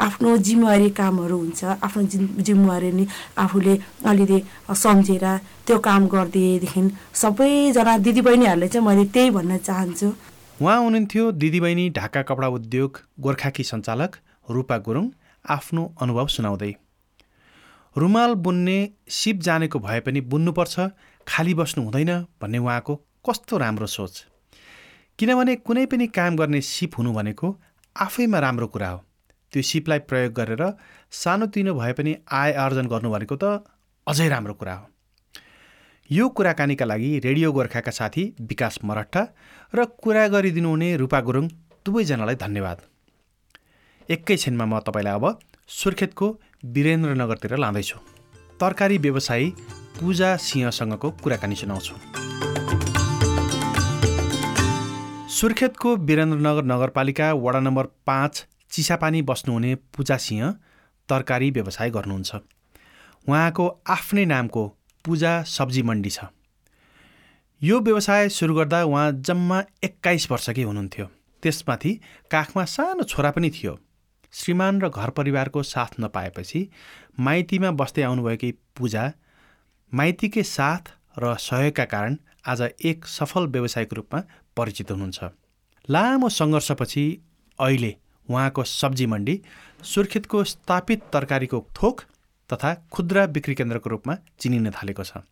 आफ्नो 0.00 0.37
जिम्मेवारी 0.49 0.90
कामहरू 0.97 1.37
हुन्छ 1.38 1.61
आफ्नो 1.85 2.02
जिम्मेवारी 2.40 2.90
नि 2.92 3.04
आफूले 3.37 3.75
अलिअलि 4.09 4.38
सम्झेर 4.75 5.25
त्यो 5.66 5.78
काम 5.78 6.02
गरिदिएदेखि 6.09 6.83
सबैजना 7.14 7.92
दिदीबहिनीहरूले 8.00 8.69
चाहिँ 8.69 8.87
मैले 8.87 9.04
त्यही 9.12 9.31
भन्न 9.31 9.57
चाहन्छु। 9.69 10.32
उहाँ 10.62 10.78
हुनुहुन्थ्यो 10.78 11.31
दिदीबहिनी 11.42 11.85
ढाका 11.90 12.21
कपडा 12.23 12.49
उद्योग 12.57 12.99
गोर्खाकी 13.21 13.64
सञ्चालक 13.64 14.16
रूपा 14.50 14.76
गुरुङ 14.87 15.07
आफ्नो 15.45 15.83
अनुभव 16.02 16.26
सुनाउँदै। 16.35 16.71
रुमाल 17.97 18.35
बुन्ने 18.45 18.76
सिप 19.11 19.40
जानेको 19.42 19.78
भए 19.78 20.00
पनि 20.07 20.21
बुन्नुपर्छ 20.31 20.87
खाली 21.26 21.54
बस्नु 21.54 21.85
हुँदैन 21.85 22.12
भन्ने 22.42 22.59
उहाँको 22.59 22.95
कस्तो 23.26 23.59
राम्रो 23.59 23.87
सोच। 23.97 24.14
किनभने 25.19 25.57
कुनै 25.66 25.85
पनि 25.87 26.07
काम 26.14 26.37
गर्ने 26.37 26.61
सिप 26.71 26.99
हुनु 26.99 27.12
भनेको 27.12 27.54
आफैमा 27.97 28.38
राम्रो 28.47 28.66
कुरा 28.69 28.90
हो। 28.90 29.02
त्यो 29.52 29.62
सिपलाई 29.62 29.99
प्रयोग 30.07 30.33
गरेर 30.33 30.62
सानोतिनो 31.12 31.75
भए 31.75 31.92
पनि 31.99 32.16
आय 32.31 32.52
आर्जन 32.66 32.87
गर्नु 32.87 33.11
भनेको 33.11 33.37
त 33.42 33.66
अझै 34.07 34.28
राम्रो 34.28 34.54
कुरा 34.54 34.75
हो। 34.75 34.87
यो 36.12 36.28
कुराकानीका 36.28 36.85
लागि 36.85 37.19
रेडियो 37.25 37.50
गोर्खाका 37.52 37.90
साथी 37.90 38.23
विकास 38.40 38.78
मरट्टा 38.85 39.21
र 39.75 39.85
कुरा 40.04 40.26
गरिदिनु 40.28 40.69
हुने 40.69 40.88
रूपा 40.97 41.21
गुरुङ 41.21 41.47
दुवैजनालाई 41.87 42.35
धन्यवाद। 42.35 42.81
एकैछिनमा 44.09 44.64
म 44.64 44.81
तपाईँलाई 44.81 45.14
अब 45.14 45.25
सुर्खेतको 45.69 46.28
वीरेन्द्रनगरतिर 46.75 47.57
लाँदैछु। 47.57 47.99
तरकारी 48.61 48.99
व्यवसायी 48.99 49.49
पूजा 50.00 50.37
सिंहसँगको 50.49 51.11
कुराकानी 51.23 51.57
सुनाउँछु। 51.57 51.95
सुर्खेतको 55.33 55.97
वीरेन्द्रनगर 55.97 56.64
नगरपालिका 56.75 57.33
वडा 57.33 57.61
नम्बर 57.61 57.87
पाँच 58.07 58.45
चिसापानी 58.73 59.23
बस्नुहुने 59.33 59.75
पूजा 59.97 60.16
सिंह 60.19 60.52
तरकारी 61.09 61.50
व्यवसाय 61.50 61.90
गर्नुहुन्छ। 61.90 62.31
उहाँको 63.28 63.66
आफ्नै 63.88 64.25
नामको 64.26 64.64
पूजा 65.04 65.42
सब्जी 65.42 65.82
मन्डी 65.82 66.11
छ। 66.11 66.25
यो 67.62 67.80
व्यवसाय 67.80 68.28
सुरु 68.28 68.54
गर्दा 68.54 68.82
उहाँ 68.85 69.12
जम्मा 69.23 69.62
एक्काइस 69.85 70.30
वर्षकै 70.30 70.62
हुनुहुन्थ्यो। 70.62 71.06
त्यसमाथि 71.42 71.92
काखमा 72.30 72.64
सानो 72.64 73.02
छोरा 73.04 73.30
पनि 73.30 73.50
थियो। 73.50 73.78
श्रीमान 74.32 74.80
र 74.80 74.88
घर 74.88 75.11
परिवारको 75.11 75.62
साथ 75.62 76.00
नपाएपछि 76.00 76.61
माइतीमा 77.21 77.71
बस्दै 77.71 78.02
आउनुभएकी 78.02 78.50
पूजा 78.76 79.04
माइतीकै 79.92 80.42
साथ 80.42 80.94
र 81.18 81.35
सहयोगका 81.38 81.85
कारण 81.85 82.16
आज 82.47 82.61
एक 82.85 83.06
सफल 83.06 83.47
व्यवसायको 83.47 83.97
रूपमा 83.97 84.21
परिचित 84.56 84.90
हुनुहुन्छ। 84.90 85.25
लामो 85.88 86.28
सङ्घर्षपछि 86.28 87.04
अहिले 87.59 87.92
उहाँको 88.28 88.64
सब्जी 88.64 89.06
मन्डी 89.06 89.35
सुर्खेतको 89.85 90.44
स्थापित 90.44 91.02
तरकारीको 91.12 91.59
थोक 91.76 92.00
तथा 92.51 92.75
खुद्रा 92.91 93.27
बिक्री 93.27 93.55
केन्द्रको 93.55 93.91
रूपमा 93.91 94.15
चिनिन 94.39 94.71
थालेको 94.71 95.05
छ। 95.05 95.23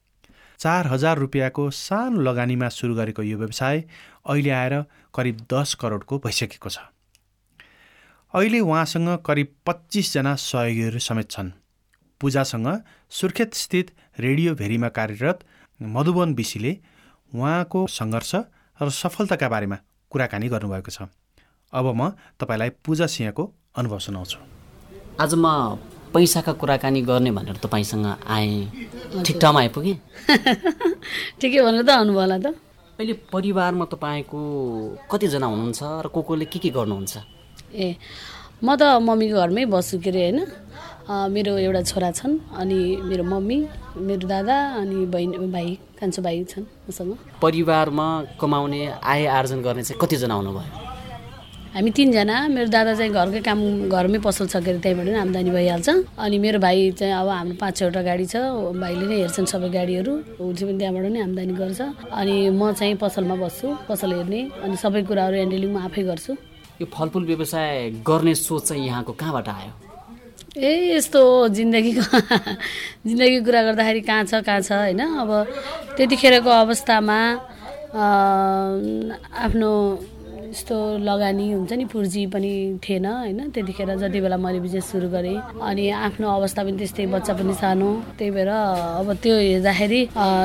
चार 0.61 0.87
हजार 0.87 1.19
रुपियाँको 1.19 1.71
सानो 1.71 2.21
लगानीमा 2.21 2.69
सुरु 2.69 2.95
गरेको 2.95 3.23
यो 3.23 3.39
व्यवसाय 3.39 3.85
अहिले 4.27 4.51
आएर 4.51 4.75
करिब 5.15 5.37
दस 5.49 5.75
करोडको 5.81 6.19
भइसकेको 6.21 6.69
छ। 6.69 6.79
अहिले 8.35 8.61
उहाँसँग 8.61 9.09
करिब 9.27 9.49
पच्चिसजना 9.67 10.35
सहयोगीहरू 10.37 10.99
समेत 11.01 11.31
छन्। 11.31 11.51
पूजासँग 12.21 12.69
सुर्खेत 13.11 13.55
स्थित 13.55 13.91
रेडियो 14.19 14.55
भेरीमा 14.55 14.89
कार्यरत 14.89 15.39
मधुवन 15.81 16.35
विशीले 16.35 16.73
उहाँको 17.33 17.87
सङ्घर्ष 17.89 18.35
र 18.81 18.89
सफलताका 18.93 19.49
बारेमा 19.49 19.77
कुराकानी 20.13 20.49
गर्नुभएको 20.49 20.91
छ। 20.91 21.09
अब 21.73 21.87
म 21.97 22.13
तपाईँलाई 22.37 22.71
पूजा 22.85 23.07
सिंहको 23.07 23.45
अनुभव 23.77 23.99
सुनाउँछु। 23.99 24.39
आज 25.21 25.35
म 25.35 25.47
पैसाका 26.15 26.53
कुराकानी 26.61 27.01
गर्ने 27.03 27.31
भनेर 27.31 27.57
तपाईँसँग 27.63 28.07
आएँ। 28.27 29.23
ठिक 29.25 29.37
ठाउँमा 29.39 29.61
आइपुगेँ। 29.61 29.97
ठिकै 31.41 31.61
भनेर 31.63 31.83
त 31.87 31.91
आउनुभयो 31.91 32.21
होला 32.21 32.39
त। 32.39 32.47
अहिले 32.99 33.15
परिवारमा 33.33 33.85
तपाईँको 33.93 34.39
कतिजना 35.11 35.47
हुनुहुन्छ 35.47 35.81
र 36.05 36.07
को 36.11 36.21
कोले 36.23 36.45
के 36.51 36.59
के 36.59 36.71
गर्नुहुन्छ? 36.71 37.15
ए 37.75 37.97
म 38.61 38.69
त 38.77 38.83
मम्मीको 39.01 39.37
घरमै 39.39 39.65
बस्छु 39.71 39.99
के 40.03 40.11
अरे 40.11 40.21
होइन। 40.21 40.39
मेरो 41.31 41.57
एउटा 41.59 41.83
छोरा 41.91 42.11
छन् 42.19 42.35
अनि 42.59 42.79
मेरो 43.09 43.25
मम्मी 43.25 43.59
मेरो 43.99 44.27
दादा 44.29 44.57
अनि 44.83 45.07
बहिनी 45.07 45.47
भाइ 45.55 45.69
कान्छो 45.99 46.23
भाइ 46.23 46.45
छन् 46.45 46.67
मसँग। 46.91 47.41
परिवारमा 47.43 48.07
कमाउने 48.41 48.81
आय 49.03 49.27
आर्जन 49.39 49.63
गर्ने 49.63 49.83
चाहिँ 49.83 50.01
कतिजना 50.03 50.35
आउनुभयो 50.35 50.90
हामी 51.71 51.91
तिनजना 51.95 52.37
मेरो 52.51 52.67
दादा 52.67 52.93
चाहिँ 52.99 53.15
घरकै 53.15 53.41
काम 53.47 53.59
घरमै 53.95 54.19
पसल 54.27 54.47
अरे 54.59 54.83
त्यहीँबाट 54.83 55.07
नै 55.07 55.19
आम्दानी 55.23 55.51
भइहाल्छ। 55.55 56.19
अनि 56.19 56.37
मेरो 56.43 56.59
भाइ 56.59 56.99
चाहिँ 56.99 57.15
अब 57.15 57.29
हाम्रो 57.31 57.57
पाँच 57.63 57.75
छवटा 57.79 58.03
गाडी 58.11 58.27
छ 58.27 58.37
भाइले 58.75 59.07
नै 59.07 59.17
हेर्छन् 59.23 59.47
सबै 59.47 59.69
गाडीहरू 59.79 60.13
उसले 60.43 60.65
पनि 60.67 60.79
त्यहाँबाट 60.83 61.07
नै 61.15 61.21
आम्दानी 61.31 61.55
गर्छ। 61.63 61.81
अनि 62.11 62.35
म 62.51 62.75
चाहिँ 62.75 62.99
पसलमा 62.99 63.37
बस्छु 63.39 63.67
पसल 63.87 64.11
हेर्ने 64.19 64.41
अनि 64.67 64.77
सबै 64.83 65.03
कुराहरू 65.07 65.35
ह्यान्डलिङ 65.39 65.71
म 65.71 65.79
आफै 65.87 66.03
गर्छु। 66.11 66.33
यो 66.83 66.87
फलफुल 66.91 67.25
व्यवसाय 67.31 68.03
गर्ने 68.03 68.35
सोच 68.35 68.63
चाहिँ 68.67 68.83
यहाँको 68.91 69.13
कहाँबाट 69.15 69.49
आयो? 69.55 69.73
ए 70.59 70.99
यस्तो 70.99 71.23
जिन्दगीको 71.55 72.03
जिन्दगीको 73.07 73.45
कुरा 73.47 73.61
गर्दाखेरि 73.71 74.01
कहाँ 74.11 74.25
छ 74.27 74.43
कहाँ 74.43 74.61
छ 74.67 74.75
होइन? 74.75 75.03
अब 75.23 75.31
त्यतिखेरको 75.95 76.51
अवस्थामा 76.51 77.19
आफ्नो 79.47 79.71
यस्तो 80.51 80.77
लगानी 81.07 81.47
हुन्छ 81.53 81.73
नि 81.73 81.85
पुर्जी 81.87 82.27
पनि 82.27 82.53
थिएन 82.83 83.07
होइन? 83.07 83.41
त्यतिखेर 83.55 83.91
जति 84.03 84.21
बेला 84.21 84.37
मैले 84.37 84.61
बिजनेस 84.61 84.85
सुरु 84.91 85.09
गरेँ 85.09 85.39
अनि 85.63 85.85
आफ्नो 86.11 86.27
अवस्था 86.27 86.63
पनि 86.67 86.77
त्यस्तै 86.79 87.07
बच्चा 87.07 87.33
पनि 87.39 87.55
सानो 87.55 87.91
त्यही 88.19 88.31
भएर 88.35 88.51
अब 88.51 89.09
त्यो 89.23 89.35
हेर्दाखेरि 89.39 90.01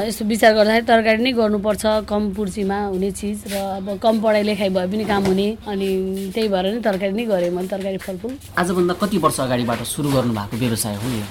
यस्तो 0.08 0.26
विचार 0.26 0.54
गर्दाखेरि 0.54 0.86
तरकारी 0.86 1.24
नै 1.26 1.32
गर्नुपर्छ 1.42 1.84
कम 2.06 2.22
पुर्जीमा 2.38 2.78
हुने 2.94 3.12
चिज 3.18 3.38
र 3.50 3.56
अब 3.82 3.98
कम 4.04 4.22
पढाइ 4.22 4.44
लेखाइ 4.46 4.70
भए 4.78 4.88
पनि 4.94 5.06
काम 5.10 5.24
हुने 5.26 5.48
अनि 5.74 5.90
त्यही 6.36 6.48
भएर 6.54 6.66
नै 6.70 6.82
तरकारी 6.86 7.14
नै 7.18 7.26
गरेँ 7.26 7.50
मैले 7.58 7.68
तरकारी 7.74 7.98
फलफुल। 8.06 8.34
आजभन्दा 8.62 8.94
कति 9.02 9.18
वर्ष 9.26 9.40
अगाडिबाट 9.42 9.80
सुरु 9.90 10.10
गर्नु 10.14 10.34
भएको 10.38 10.56
व्यवसाय 10.62 10.96
हो 11.02 11.08
यो? 11.18 11.26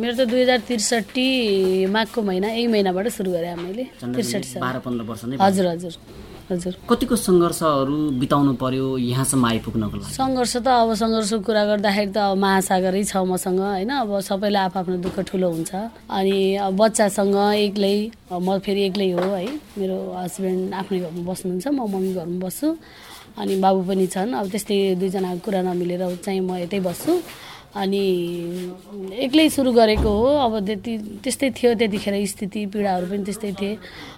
मेरो 0.00 0.12
त 0.16 0.20
दुई 0.32 0.42
हजार 0.42 0.58
त्रिसठी 0.64 1.28
माघको 1.92 2.22
महिना 2.24 2.48
यही 2.56 2.66
महिनाबाट 2.72 3.08
सुरु 3.12 3.30
गरेँ 3.36 3.54
मैले 3.60 3.84
त्रिसठी 4.00 5.36
हजुर 5.44 5.66
हजुर। 5.66 5.94
हजुर। 6.48 6.74
कतिको 6.88 7.16
सङ्घर्षहरू 7.16 7.96
बिताउनु 8.20 8.52
पर्यो 8.62 8.86
यहाँसम्म 8.98 9.44
आइपुग्नको 9.52 9.96
लागि? 10.00 10.12
सङ्घर्ष 10.16 10.54
त 10.64 10.68
अब 10.68 10.90
सङ्घर्षको 10.96 11.38
कुरा 11.44 11.64
गर्दाखेरि 11.70 12.12
त 12.12 12.18
अब 12.24 12.36
महासागरै 12.44 13.02
छ 13.04 13.16
मसँग 13.28 13.60
होइन? 13.60 13.90
अब 14.02 14.10
सबैलाई 14.28 14.64
आफ्नो 14.72 14.96
दुःख 15.04 15.16
ठुलो 15.28 15.48
हुन्छ। 15.52 15.72
अनि 16.08 16.36
अब 16.56 16.72
बच्चासँग 16.80 17.36
एक्लै 17.68 17.96
म 18.32 18.58
फेरि 18.64 18.82
एक्लै 18.88 19.10
हो 19.12 19.28
है? 19.36 19.44
मेरो 19.76 19.96
हस्बेन्ड 20.24 20.72
आफ्नै 20.80 20.98
घरमा 21.04 21.22
बस्नुहुन्छ 21.28 21.66
म 21.68 21.78
मम्मी 21.84 22.12
घरमा 22.16 22.38
बस्छु। 22.46 22.68
अनि 23.38 23.54
बाबु 23.62 23.80
पनि 23.88 24.06
छन्। 24.08 24.32
अब 24.40 24.46
त्यस्तै 24.48 24.78
दुईजनाको 25.00 25.40
कुरा 25.44 25.60
नमिलेर 25.68 26.02
चाहिँ 26.24 26.40
म 26.40 26.56
यतै 26.64 26.80
बस्छु। 26.80 27.12
अनि 27.76 28.04
एक्लै 29.24 29.48
सुरु 29.52 29.70
गरेको 29.72 30.08
हो। 30.08 30.28
अब 30.44 30.52
त्यति 30.66 30.92
त्यस्तै 31.24 31.48
थियो 31.52 31.74
त्यतिखेर 31.76 32.14
स्थिति 32.26 32.60
पीडाहरू 32.72 33.06
पनि 33.06 33.22
त्यस्तै 33.28 33.52
थिए। 33.60 33.72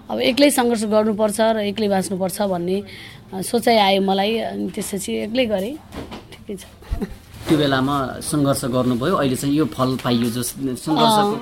अब 0.09 0.17
एक्लै 0.31 0.49
सङ्घर्ष 0.57 0.83
गर्नुपर्छ 0.87 1.39
र 1.55 1.57
एक्लै 1.71 1.87
बाँच्नुपर्छ 1.93 2.37
भन्ने 2.53 2.77
सोचाइ 3.43 3.77
आयो 3.77 4.01
मलाई 4.01 4.31
अनि 4.51 4.67
त्यसपछि 4.75 5.11
एक्लै 5.27 5.45
गरेँ। 5.51 5.75
ठिकै 6.31 6.55
छ। 6.55 6.63
त्यो 7.47 7.57
बेलामा 7.57 7.95
सङ्घर्ष 8.29 8.61
गर्नुभयो। 8.75 9.15
अहिले 9.21 9.35
चाहिँ 9.41 9.55
यो 9.55 9.65
फल 9.75 9.89
पाइयो 10.03 10.29
जो 10.35 10.41
सङ्घर्षको 10.43 11.35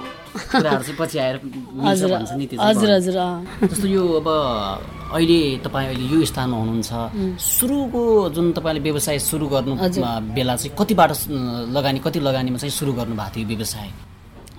कुराहरू 0.51 0.83
चाहिँ 0.83 0.97
पछि 0.99 1.17
आएर 1.19 1.35
हजुर 1.85 2.11
हजुर 2.13 2.89
हजुर 2.91 3.17
जस्तो 3.69 3.87
यो 3.87 4.03
अब 4.19 4.27
अहिले 5.13 5.39
तपाईँ 5.65 5.87
अहिले 5.89 6.05
यो 6.13 6.19
स्थानमा 6.31 6.57
हुनुहुन्छ। 6.61 6.91
सुरुको 7.37 8.01
जुन 8.35 8.45
तपाईँले 8.57 8.81
व्यवसाय 8.87 9.17
सुरु 9.19 9.45
गर्नु 9.53 9.73
बेला 10.37 10.55
चाहिँ 10.55 10.75
कतिबाट 10.79 11.11
लगानी 11.77 11.99
कति 12.05 12.19
लगानीमा 12.19 12.57
चाहिँ 12.61 12.73
सुरु 12.79 12.91
गर्नु 12.93 13.15
भएको 13.15 13.33
थियो 13.35 13.47
व्यवसाय? 13.47 13.89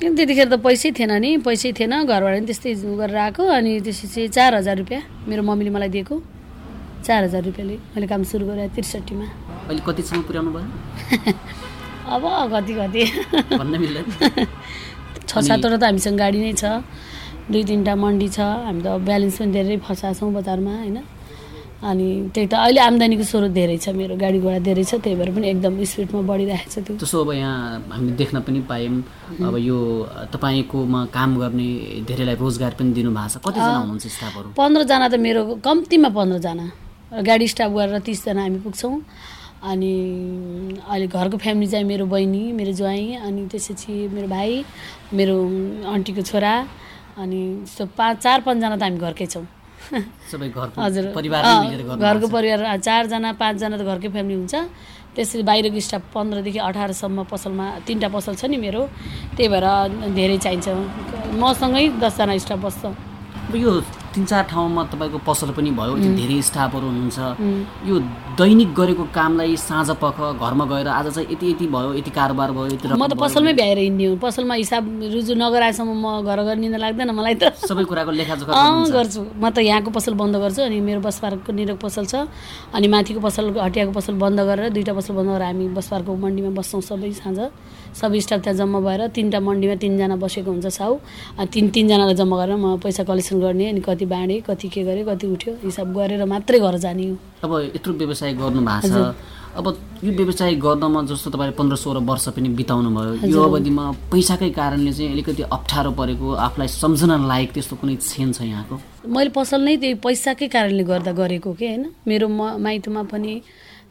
त्यतिखेर 0.01 0.49
त 0.49 0.55
पैसै 0.65 0.91
थिएन 0.97 1.13
नि 1.23 1.31
पैसै 1.47 1.71
थिएन 1.79 1.93
घरबाट 2.09 2.35
पनि 2.35 2.47
त्यस्तै 2.49 2.73
गरेर 3.01 3.19
आएको 3.31 3.43
अनि 3.57 3.71
त्यसपछि 3.85 4.29
चार 4.37 4.55
हजार 4.61 4.77
रुपियाँ 4.83 5.03
मेरो 5.29 5.43
मम्मीले 5.45 5.71
मलाई 5.71 5.91
दिएको। 5.97 6.17
चार 7.07 7.25
हजार 7.25 7.43
रुपियाँले। 7.49 7.77
मैले 7.97 8.07
काम 8.07 8.23
सुरु 8.31 8.45
गरेँ 8.47 8.69
त्रिसठीमा 8.75 9.27
अहिले 9.69 9.83
कतिसम्म 9.87 10.23
पुर्याउनु 10.29 10.51
भयो? 10.57 10.69
अब 12.15 12.25
कति 12.53 12.73
कति? 12.81 13.03
भन्न 13.61 13.75
मिल्दैन। 13.81 14.07
छ 15.29 15.33
सातवटा 15.39 15.77
त 15.77 15.85
हामीसँग 15.85 16.19
गाडी 16.19 16.39
नै 16.45 16.53
छ। 16.53 16.83
दुई 17.51 17.63
तिनवटा 17.65 17.95
मन्डी 17.95 18.29
छ। 18.29 18.39
हामी 18.67 18.81
त 18.83 18.89
ब्यालेन्स 19.07 19.37
पनि 19.39 19.53
धेरै 19.53 19.77
फसाएको 19.87 20.19
छौँ 20.19 20.33
बजारमा 20.35 20.73
होइन? 20.81 20.99
अनि 21.81 22.07
त्यही 22.35 22.47
त 22.53 22.55
अहिले 22.61 22.81
आम्दानीको 22.81 23.25
स्रोत 23.25 23.53
धेरै 23.57 23.77
छ 23.81 23.97
मेरो। 23.97 24.15
गाडी 24.21 24.39
घोडा 24.45 24.59
धेरै 24.69 24.85
छ 24.85 25.01
त्यही 25.01 25.17
भएर 25.17 25.31
पनि 25.33 25.47
एकदम 25.49 25.73
स्पिडमा 25.81 26.21
बढिरहेको 26.29 26.69
छ 26.69 26.77
त्यो। 26.85 26.95
त्यसो 27.01 27.17
अब 27.25 27.31
यहाँ 27.41 27.57
हामी 27.95 28.11
देख्न 28.21 28.37
पनि 28.45 28.61
पायौँ 28.69 29.01
अब 29.49 29.55
यो 29.57 29.79
तपाईँकोमा 30.35 31.01
काम 31.17 31.31
गर्ने 31.41 31.69
धेरैलाई 32.05 32.37
रोजगार 32.37 32.73
पनि 32.79 32.91
दिनुभएको 32.93 33.29
छ। 33.33 33.37
कतिजना 33.41 33.79
हुनुहुन्छ 33.81 34.07
स्टाफहरू? 34.13 34.49
पन्ध्रजना 34.61 35.07
त 35.09 35.15
मेरो 35.17 35.43
कम्तीमा 35.65 36.09
पन्ध्रजना। 36.19 36.67
गाडी 37.11 37.47
स्टाफ 37.49 37.71
गरेर 37.75 37.99
तिसजना 38.07 38.43
हामी 38.43 38.59
पुग्छौँ। 38.63 38.95
अनि 39.61 39.93
अहिले 40.89 41.07
घरको 41.07 41.37
फ्यामिली 41.37 41.67
चाहिँ 41.71 41.85
मेरो 41.85 42.07
बहिनी 42.07 42.43
मेरो 42.57 42.73
ज्वाइँ 42.81 43.17
अनि 43.27 43.47
त्यसपछि 43.53 43.93
मेरो 44.15 44.29
भाइ 44.29 44.65
मेरो 45.13 45.37
आन्टीको 45.91 46.23
छोरा 46.23 46.55
अनि 47.19 47.41
यस्तो 47.67 47.87
पाँच 47.99 48.17
चार 48.25 48.41
पाँचजना 48.47 48.77
त 48.77 48.83
हामी 48.83 48.99
घरकै 48.99 49.27
छौँ। 49.27 49.47
हजुर। 49.91 51.05
घरको 51.13 52.27
परिवार 52.31 52.61
चारजना 52.79 53.33
पाँचजना 53.37 53.77
त 53.77 53.83
घरकै 53.85 54.09
फ्यामिली 54.15 54.37
हुन्छ। 54.41 54.55
त्यसरी 55.17 55.43
बाहिरको 55.43 55.81
स्टाफ 55.83 56.03
पन्ध्रदेखि 56.15 56.59
अठारसम्म 56.63 57.19
पसलमा 57.27 57.67
तिनवटा 57.85 58.09
पसल 58.15 58.35
छ 58.41 58.45
नि 58.47 58.57
मेरो। 58.57 58.83
त्यही 59.37 59.49
भएर 59.51 59.67
धेरै 60.15 60.39
चाहिन्छ। 60.39 60.69
मसँगै 61.37 61.85
दसजना 62.01 62.33
स्टाफ 62.39 62.59
बस्छ। 62.65 62.83
यो 63.59 63.73
तिन 64.11 64.25
चार 64.27 64.43
ठाउँमा 64.51 64.83
तपाईँको 64.91 65.19
पसल 65.23 65.51
पनि 65.55 65.71
भयो 65.71 65.95
धेरै 66.19 66.41
स्टाफहरू 66.43 66.87
हुनुहुन्छ। 66.87 67.19
यो 67.87 67.95
दैनिक 68.35 68.71
गरेको 68.75 69.05
कामलाई 69.15 69.57
साँझ 69.57 69.91
पख 70.03 70.19
घरमा 70.35 70.65
गएर 70.67 70.89
आज 70.91 71.07
चाहिँ 71.15 71.29
यति 71.31 71.47
यति 71.51 71.67
भयो 71.71 71.95
यति 71.95 72.11
कारोबार 72.11 72.51
भयो 72.51 72.67
यति 72.75 72.89
म 72.91 73.07
त 73.07 73.15
पसलमै 73.15 73.53
भ्याएर 73.55 73.79
हिँड्ने 73.79 74.05
हो। 74.11 74.17
पसलमा 74.19 74.55
हिसाब 74.55 74.83
रुजु 75.15 75.35
नगराएसम्म 75.39 75.95
म 75.95 76.27
घर 76.27 76.43
घर 76.43 76.57
निन्दा 76.59 76.79
लाग्दैन 76.79 77.11
मलाई 77.15 77.35
त। 77.39 77.55
सबै 77.71 77.85
कुराको 77.87 78.11
लेखाजोखा 78.11 78.53
गर्छु। 78.91 79.23
म 79.39 79.45
त 79.55 79.63
यहाँको 79.63 79.91
पसल 79.95 80.15
बन्द 80.19 80.37
गर्छु 80.43 80.63
अनि 80.67 80.81
मेरो 80.83 81.01
बसपार्कको 81.07 81.51
निरक 81.55 81.79
पसल 81.79 82.05
छ 82.11 82.27
अनि 82.75 82.87
माथिको 82.91 83.21
पसल 83.23 83.45
हटियाको 83.63 83.93
पसल 83.95 84.15
बन्द 84.19 84.39
गरेर 84.43 84.75
दुईवटा 84.75 84.93
पसल 84.99 85.15
बन्द 85.15 85.31
गरेर 85.31 85.47
हामी 85.55 85.69
बसपार्कको 85.79 86.17
मन्डीमा 86.19 86.51
बस्छौँ 86.59 86.83
सबै 86.83 87.13
साँझ। 87.15 87.39
सबै 87.91 88.21
स्टाफ 88.23 88.41
त्यहाँ 88.43 88.57
जम्मा 88.59 88.79
भएर 88.87 89.03
तिनवटा 89.15 89.39
मन्डीमा 89.43 89.75
तिनजना 89.83 90.17
बसेको 90.23 90.51
हुन्छ 90.51 90.67
साउ 90.79 90.93
तिन 91.51 91.65
तिनजनालाई 91.75 92.15
जम्मा 92.15 92.37
गरेर 92.39 92.57
म 92.57 92.79
पैसा 92.79 93.03
कलेक्सन 93.03 93.41
गर्ने 93.43 93.67
अनि 93.71 93.81
कति 93.83 94.00
बाँडेँ 94.07 94.41
कति 94.47 94.69
के 94.69 94.83
गरेँ 94.85 95.05
कति 95.05 95.27
उठ्यो 95.27 95.53
हिसाब 95.65 95.93
गरेर 95.95 96.25
मात्रै 96.25 96.59
घर 96.59 96.77
जाने 96.79 97.09
हो। 97.09 97.17
अब 97.45 97.53
यत्रो 97.75 97.93
व्यवसाय 97.95 98.33
गर्नु 98.35 98.61
भएको 98.61 98.89
छ। 98.89 99.15
अब 99.51 99.67
यो 100.05 100.13
व्यवसाय 100.15 100.55
गर्नमा 100.63 101.03
जस्तो 101.11 101.31
तपाईँले 101.31 101.55
पन्ध्र 101.59 101.77
सोह्र 101.77 101.99
वर्ष 102.07 102.29
पनि 102.39 102.49
बिताउनु 102.55 102.91
भयो 102.95 103.27
यो 103.27 103.43
अवधिमा 103.43 103.85
पैसाकै 104.13 104.51
कारणले 104.55 104.93
चाहिँ 104.93 105.13
अलिकति 105.13 105.43
अप्ठ्यारो 105.43 105.91
परेको 105.99 106.27
आफूलाई 106.47 106.69
सम्झना 106.71 107.17
लायक 107.27 107.53
त्यस्तो 107.53 107.77
कुनै 107.77 107.97
छेन 107.99 108.33
छ 108.33 108.47
यहाँको? 108.47 108.79
मैले 109.11 109.31
पसल 109.35 109.61
नै 109.67 109.77
त्यही 109.77 109.95
पैसाकै 110.07 110.49
कारणले 110.55 110.85
गर्दा 110.87 111.13
गरेको 111.13 111.53
कि 111.59 111.67
होइन? 111.67 111.85
मेरो 112.07 112.29
म 112.29 112.63
माइतमा 112.63 113.03
पनि 113.11 113.35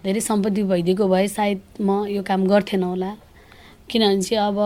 धेरै 0.04 0.22
सम्पत्ति 0.24 0.64
भइदिएको 0.64 1.08
भए 1.08 1.28
सायद 1.28 1.60
म 1.82 2.08
यो 2.08 2.24
काम 2.24 2.48
गर्थेन 2.48 2.84
होला। 2.84 3.12
किनभने 3.90 4.22
चाहिँ 4.22 4.48
अब 4.48 4.58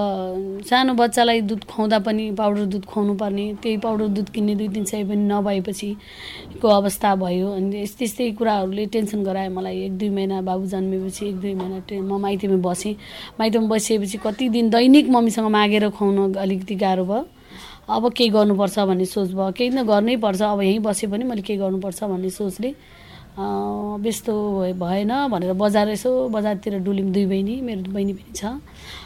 सानो 0.67 0.93
बच्चालाई 0.93 1.41
दुध 1.41 1.63
खुवाउँदा 1.63 1.99
पनि 2.05 2.29
पाउडर 2.38 2.65
दुध 2.73 2.86
खुवाउनु 2.86 3.13
पर्ने 3.15 3.45
त्यही 3.63 3.77
पाउडर 3.79 4.07
दुध 4.15 4.29
किन्ने 4.29 4.55
दुई 4.55 4.67
तिन 4.75 4.83
सय 4.83 5.03
पनि 5.03 5.23
नभएपछि 5.31 5.89
को 6.62 6.67
अवस्था 6.67 7.15
भयो। 7.15 7.51
अनि 7.55 7.81
यस्तै 7.81 8.05
यस्तै 8.05 8.31
कुराहरूले 8.38 8.86
टेन्सन 8.93 9.23
गरायो 9.23 9.51
मलाई। 9.51 9.77
एक 9.86 9.97
दुई 9.97 10.09
महिना 10.09 10.41
बाबु 10.41 10.65
जन्मेपछि 10.67 11.27
एक 11.27 11.36
दुई 11.39 11.53
महिना 11.55 11.79
म 12.03 12.19
माइतीमा 12.21 12.57
बसेँ। 12.67 12.95
माइतीमा 13.39 13.67
बसिएपछि 13.67 14.17
कति 14.25 14.49
दिन 14.49 14.69
दैनिक 14.69 15.09
मम्मीसँग 15.09 15.47
मागेर 15.47 15.89
खुवाउन 15.89 16.33
अलिकति 16.36 16.75
गाह्रो 16.75 17.05
भयो। 17.05 17.25
अब 17.89 18.12
केही 18.12 18.29
गर्नुपर्छ 18.29 18.79
भन्ने 18.79 19.05
सोच 19.05 19.31
भयो। 19.31 19.51
केही 19.51 19.69
न 19.69 19.83
गर्नै 19.83 20.15
पर्छ। 20.23 20.41
अब 20.41 20.62
यहीँ 20.62 20.79
बसेँ 20.79 21.09
पनि 21.12 21.23
मैले 21.23 21.41
केही 21.41 21.59
गर्नुपर्छ 21.59 22.03
भन्ने 22.03 22.29
सोचले 22.29 22.73
व्यस्त 23.33 24.29
भएन 24.77 25.12
भनेर 25.27 25.53
बजार 25.57 25.89
यसो 25.89 26.29
बजारतिर 26.29 26.77
डुल्यौँ। 26.86 27.12
दुई 27.12 27.25
बहिनी 27.25 27.55
मेरो 27.62 27.91
बहिनी 27.91 28.13
पनि 28.13 28.33
छ। 28.36 28.45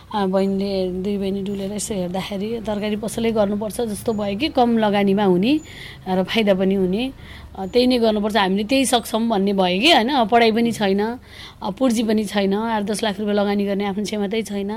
बहिनीले 0.07 1.03
दुई 1.03 1.17
बहिनी 1.19 1.41
डुलेर 1.43 1.71
यसो 1.75 1.93
हेर्दाखेरि 1.93 2.63
तरकारी 2.63 2.95
पसलै 2.95 3.31
गर्नुपर्छ 3.35 3.77
जस्तो 3.91 4.13
भयो 4.15 4.37
कि 4.39 4.47
कम 4.55 4.77
लगानीमा 4.79 5.23
हुने 5.27 5.53
र 6.07 6.23
फाइदा 6.23 6.53
पनि 6.55 6.75
हुने। 6.75 7.03
त्यही 7.57 7.85
नै 7.91 7.97
गर्नुपर्छ। 7.99 8.35
हामीले 8.37 8.63
त्यही 8.71 8.85
सक्छौँ 8.85 9.21
भन्ने 9.27 9.53
भयो 9.59 9.77
कि 9.83 9.91
होइन? 9.91 10.11
पढाइ 10.31 10.51
पनि 10.55 10.71
छैन 10.71 11.01
पुर्जी 11.75 12.03
पनि 12.07 12.23
छैन 12.23 12.53
आठ 12.53 12.83
दस 12.87 13.03
लाख 13.03 13.19
रुपियाँ 13.19 13.35
लगानी 13.35 13.63
गर्ने 13.67 13.85
आफ्नो 13.91 14.03
क्षमतै 14.07 14.41
छैन 14.47 14.71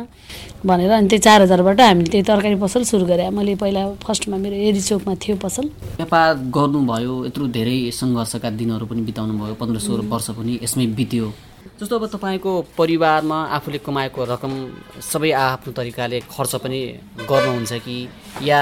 भनेर 0.67 0.91
अनि 0.99 1.09
त्यही 1.09 1.23
चार 1.23 1.43
हजारबाट 1.47 1.81
हामीले 1.81 2.11
त्यही 2.11 2.25
तरकारी 2.27 2.57
पसल 2.59 2.83
सुरु 2.91 3.05
गरेँ। 3.07 3.31
मैले 3.31 3.55
पहिला 3.55 3.83
फर्स्टमा 4.03 4.37
मेरो 4.43 4.57
एरी 4.67 4.81
चोकमा 4.83 5.15
थियो 5.15 5.37
पसल। 5.39 5.65
व्यापार 6.01 6.29
गर्नुभयो 6.51 7.15
यत्रो 7.31 7.47
धेरै 7.55 7.79
सङ्घर्षका 7.95 8.51
दिनहरू 8.59 8.85
पनि 8.91 9.01
बिताउनु 9.07 9.39
भयो 9.39 9.55
पन्ध्र 9.61 9.79
सोह्र 9.79 10.01
वर्ष 10.11 10.31
पनि 10.41 10.59
यसमै 10.65 10.87
बित्यो। 10.99 11.29
जस्तो 11.81 11.97
अब 11.97 12.07
तपाईँको 12.13 12.53
परिवारमा 12.77 13.39
आफूले 13.57 13.79
कमाएको 13.81 14.21
रकम 14.29 14.53
सबै 15.01 15.31
आफ्नो 15.33 15.73
तरिकाले 15.73 16.19
खर्च 16.29 16.53
पनि 16.61 16.81
गर्नुहुन्छ 17.25 17.73
कि 17.81 17.97
या 18.45 18.61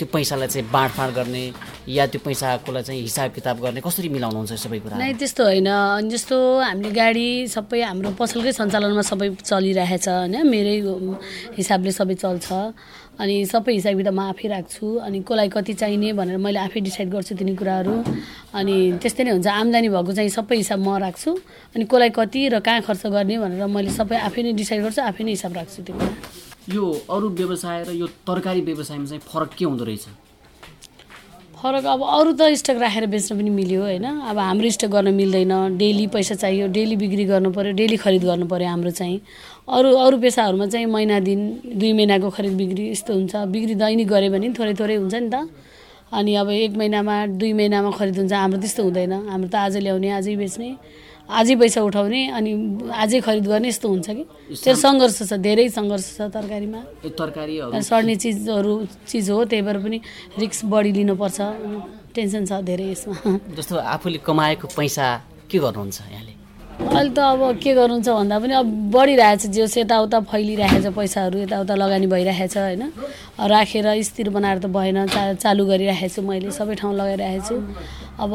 त्यो 0.00 0.06
पैसालाई 0.08 0.48
चाहिँ 0.48 0.70
बाँडफाँड 0.72 1.12
गर्ने 1.12 1.44
या 1.92 2.06
त्यो 2.08 2.20
पैसाकोलाई 2.24 2.82
चाहिँ 2.82 3.00
हिसाब 3.04 3.30
किताब 3.36 3.60
गर्ने 3.60 3.80
कसरी 3.84 4.08
मिलाउनुहुन्छ 4.08 4.52
सबै 4.64 4.78
कुरा? 4.80 4.96
नै 4.96 5.12
त्यस्तो 5.12 5.44
होइन। 5.44 5.68
जस्तो 6.08 6.36
हामीले 6.64 6.90
गाडी 6.96 7.28
सबै 7.52 7.80
हाम्रो 7.84 8.16
पसलकै 8.16 8.52
सञ्चालनमा 8.56 9.04
सबै 9.12 9.28
चलिरहेछ 9.44 10.08
होइन? 10.08 10.36
मेरै 10.48 10.76
हिसाबले 11.60 11.92
सबै 11.92 12.14
चल्छ। 12.16 12.48
अनि 13.14 13.34
सबै 13.46 13.72
हिसाब 13.78 13.94
किताब 13.98 14.14
म 14.14 14.20
आफै 14.34 14.48
राख्छु। 14.48 14.86
अनि 15.06 15.18
कसलाई 15.22 15.48
कति 15.52 15.72
चाहिने 15.78 16.12
भनेर 16.18 16.36
मैले 16.40 16.58
आफै 16.66 16.80
डिसाइड 16.80 17.08
गर्छु 17.14 17.34
तिनी 17.38 17.54
कुराहरू। 17.54 17.94
अनि 18.58 18.74
त्यस्तै 18.98 19.22
नै 19.24 19.30
हुन्छ। 19.38 19.46
आम्दानी 19.46 19.88
भएको 19.94 20.12
चाहिँ 20.18 20.30
सबै 20.34 20.56
हिसाब 20.58 20.80
म 20.82 20.98
राख्छु। 20.98 21.30
अनि 21.78 21.84
कसलाई 21.86 22.10
कति 22.10 22.40
कहाँ 22.60 22.80
खर्च 22.86 23.06
गर्ने 23.06 23.38
भनेर 23.38 23.66
मैले 23.66 23.90
सबै 23.90 24.16
आफै 24.28 24.42
नै 24.42 24.52
डिसाइड 24.52 24.82
गर्छु 24.82 25.02
आफै 25.02 25.24
नै 25.24 25.30
हिसाब 25.30 25.52
राख्छु 25.56 25.82
त्यो 25.82 25.96
यो 26.74 26.84
अरू 27.10 27.28
व्यवसाय 27.40 27.82
र 27.84 27.90
यो 27.92 28.06
तरकारी 28.26 28.60
व्यवसायमा 28.60 29.06
चाहिँ 29.06 29.22
फरक 29.32 29.50
के 29.58 29.64
हुँदो 29.64 29.84
रहेछ? 29.84 30.06
फरक 31.60 31.84
अब 31.84 32.00
अरू 32.04 32.32
त 32.32 32.52
स्टक 32.60 32.76
राखेर 32.80 33.06
बेच्न 33.08 33.36
पनि 33.36 33.50
मिल्यो 33.50 33.80
होइन? 33.82 34.04
अब 34.04 34.38
हाम्रो 34.38 34.70
स्टक 34.76 34.88
गर्न 34.92 35.14
मिल्दैन 35.14 35.76
डेली 35.76 36.06
पैसा 36.12 36.34
चाहियो 36.34 36.66
डेली 36.76 36.96
बिक्री 36.96 37.24
गर्नु 37.24 37.50
पऱ्यो 37.56 37.72
डेली 37.72 37.96
खरिद 37.96 38.24
गर्नु 38.24 38.46
पऱ्यो 38.46 38.68
हाम्रो 38.68 38.90
चाहिँ। 39.00 39.20
अरू 39.68 39.88
अरू 39.96 40.16
पेसाहरूमा 40.20 40.66
चाहिँ 40.66 40.86
महिना 40.86 41.20
दिन 41.24 41.40
दुई 41.80 41.92
महिनाको 41.92 42.30
खरिद 42.36 42.52
बिक्री 42.56 42.90
यस्तो 42.90 43.12
हुन्छ। 43.14 43.32
बिक्री 43.48 43.74
दैनिक 43.80 44.08
गऱ्यो 44.08 44.30
भने 44.32 44.52
थोरै 44.52 44.74
थोरै 44.76 44.96
हुन्छ 45.00 45.14
नि 45.14 45.28
त। 45.32 45.48
अनि 46.12 46.34
अब 46.36 46.48
एक 46.52 46.76
महिनामा 46.76 47.14
दुई 47.40 47.52
महिनामा 47.52 47.90
खरिद 47.96 48.16
हुन्छ 48.18 48.32
हाम्रो 48.32 48.60
त्यस्तो 48.60 48.82
हुँदैन। 48.84 49.12
हाम्रो 49.32 49.48
त 49.48 49.54
आज 49.56 49.76
ल्याउने 49.80 50.10
आजै 50.20 50.36
बेच्ने। 50.36 50.68
आजै 51.24 51.54
पैसा 51.56 51.80
उठाउने 51.88 52.20
अनि 52.36 52.50
आजै 52.92 53.20
खरिद 53.24 53.46
गर्ने 53.48 53.68
यस्तो 53.72 53.88
हुन्छ 53.88 54.08
कि? 54.12 54.24
त्यो 54.60 54.74
सङ्घर्ष 54.76 55.18
छ 55.30 55.32
धेरै 55.40 55.66
सङ्घर्ष 55.72 56.06
छ 56.16 56.20
तरकारीमा। 56.36 56.80
तरकारी 57.16 57.54
सड्ने 57.80 58.14
चिजहरू 58.20 58.72
चिज 59.08 59.30
हो 59.32 59.44
त्यही 59.48 59.62
भएर 59.64 59.78
पनि 59.84 59.98
रिक्स 60.42 60.58
बढी 60.68 60.92
लिनुपर्छ। 60.92 61.38
टेन्सन 62.14 62.44
छ 62.44 62.52
धेरै 62.68 62.86
यसमा। 62.92 63.16
जस्तो 63.56 63.74
आफूले 63.94 64.18
कमाएको 64.20 64.66
पैसा 64.76 65.06
के 65.48 65.58
गर्नुहुन्छ 65.64 65.98
यहाँले? 66.12 66.32
अहिले 66.74 67.10
त 67.14 67.18
अब 67.18 67.40
के 67.62 67.72
गर्नुहुन्छ 67.72 68.08
भन्दा 68.08 68.36
पनि 68.44 68.54
अब 68.60 68.68
बढिरहेछ 68.92 69.42
जो 69.56 69.64
यताउता 69.80 70.18
फैलिरहेछ 70.28 70.86
पैसाहरू 70.92 71.36
यताउता 71.46 71.74
लगानी 71.74 72.06
भइरहेछ 72.10 72.56
होइन? 72.58 72.82
राखेर 73.40 73.86
स्थिर 74.02 74.28
बनाएर 74.36 74.58
त 74.58 74.66
भएन 74.68 75.06
चा 75.08 75.22
चालु 75.40 75.62
गरिरहेको 75.70 76.14
छु 76.14 76.20
मैले 76.22 76.50
सबै 76.50 76.74
ठाउँ 76.74 76.94
लगाइरहेको 76.94 77.46
छु 77.48 77.56
अब 78.14 78.32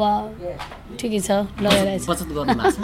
ठिकै 1.00 1.20
छ 1.20 1.30
लगाइरहेको 1.64 2.14
छु। 2.14 2.82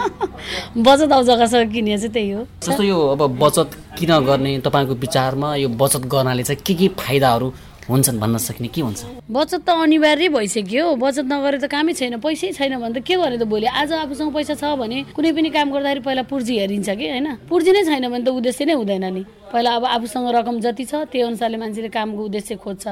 बचत 0.81 1.11
अब 1.11 1.21
जग्गा 1.29 1.45
छ 1.45 1.53
किने 1.69 1.97
चाहिँ 1.97 2.13
त्यही 2.13 2.31
हो। 2.31 2.41
जस्तो 2.65 2.83
यो 2.83 2.97
अब 3.13 3.21
बचत 3.37 3.69
किन 3.97 4.11
गर्ने 4.25 4.51
तपाईँको 4.65 4.93
विचारमा 5.05 5.55
यो 5.61 5.69
बचत 5.69 6.03
गर्नाले 6.09 6.43
चाहिँ 6.43 6.61
के 6.65 6.73
के 6.73 6.87
फाइदाहरू 6.97 7.53
हुन्छन् 7.87 8.19
भन्न 8.19 8.37
सक्ने 8.37 8.67
के 8.67 8.81
हुन्छ? 8.81 9.31
बचत 9.31 9.61
त 9.63 9.69
अनिवार्य 9.71 10.27
भइसक्यो। 10.27 10.95
बचत 10.99 11.25
नगरे 11.31 11.57
त 11.63 11.71
कामै 11.71 11.93
छैन 11.95 12.19
पैसै 12.19 12.51
छैन 12.51 12.75
भने 12.83 12.99
त 12.99 13.05
के 13.05 13.15
गर्ने 13.15 13.37
त 13.39 13.47
भोलि? 13.47 13.63
आज 13.63 13.93
आफूसँग 14.03 14.33
पैसा 14.35 14.59
छ 14.59 14.75
भने 14.75 15.15
कुनै 15.15 15.31
पनि 15.31 15.49
काम 15.55 15.71
गर्दाखेरि 15.71 16.03
पहिला 16.03 16.23
पुर्जी 16.27 16.53
हेरिन्छ 16.59 16.89
कि 16.99 17.05
होइन? 17.07 17.47
पुर्जी 17.47 17.71
नै 17.71 17.83
छैन 17.87 18.11
भने 18.11 18.23
त 18.27 18.29
उद्देश्य 18.35 18.65
नै 18.67 18.75
हुँदैन 18.75 19.05
नि। 19.07 19.23
पहिला 19.53 19.71
अब 19.79 19.83
आफूसँग 19.87 20.27
रकम 20.35 20.59
जति 20.59 20.83
छ 20.83 21.07
त्यही 21.07 21.23
अनुसारले 21.31 21.57
मान्छेले 21.63 21.89
कामको 21.95 22.21
उद्देश्य 22.27 22.55
खोज्छ। 22.59 22.85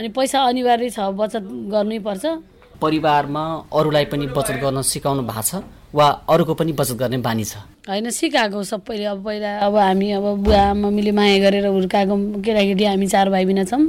अनि 0.00 0.08
पैसा 0.16 0.38
अनिवार्य 0.48 0.88
छ 0.96 1.12
बचत 1.12 1.44
गर्नै 1.68 1.98
पर्छ। 2.00 2.24
परिवारमा 2.82 3.42
अरूलाई 3.72 4.04
पनि 4.12 4.26
बचत 4.36 4.56
गर्न 4.62 4.82
सिकाउनु 4.82 5.22
भएको 5.22 5.42
छ 5.42 5.62
वा 5.94 6.06
अरूको 6.28 6.54
पनि 6.54 6.72
बचत 6.72 6.96
गर्ने 6.98 7.18
बानी 7.22 7.44
छ? 7.44 7.54
होइन 7.88 8.10
सिकाएको 8.10 8.62
सबैले। 8.64 9.04
अब 9.04 9.24
पहिला 9.24 9.50
अब 9.66 9.76
हामी 9.76 10.10
अब 10.18 10.26
बुवा 10.42 10.62
मम्मीले 10.74 11.12
माया 11.12 11.38
गरेर 11.38 11.66
हुर्काएको 11.66 12.14
केटाकेटी 12.42 12.84
हामी 12.84 13.06
चार 13.06 13.30
भाइ 13.30 13.44
बिना 13.44 13.64
छौँ। 13.64 13.84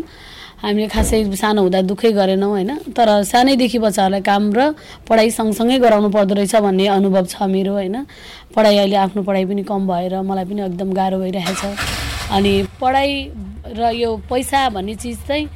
हामीले 0.63 0.88
खासै 0.88 1.23
सानो 1.36 1.62
हुँदा 1.62 1.82
दुःखै 1.88 2.12
गरेनौँ 2.12 2.49
होइन? 2.49 2.71
तर 2.95 3.08
सानैदेखि 3.23 3.79
बच्चाहरूलाई 3.79 4.21
काम 4.21 4.43
र 4.51 4.60
पढाइ 5.08 5.29
सँगसँगै 5.32 5.77
गराउनु 5.79 6.10
पर्दो 6.12 6.34
रहेछ 6.36 6.56
भन्ने 6.56 6.88
अनुभव 6.88 7.25
छ 7.27 7.43
मेरो 7.51 7.73
होइन? 7.73 7.95
पढाइ 8.56 8.77
अहिले 8.77 8.95
आफ्नो 8.95 9.23
पढाइ 9.23 9.45
पनि 9.45 9.63
कम 9.63 9.88
भएर 9.88 10.21
मलाई 10.23 10.45
पनि 10.45 10.62
एकदम 10.63 10.89
गाह्रो 10.93 11.19
भइरहेछ। 11.19 11.63
अनि 12.32 12.53
पढाइ 12.79 13.12
र 13.75 13.91
यो 13.91 14.10
पैसा 14.29 14.69
भन्ने 14.69 14.95
चिज 14.95 15.19
चाहिँ 15.27 15.47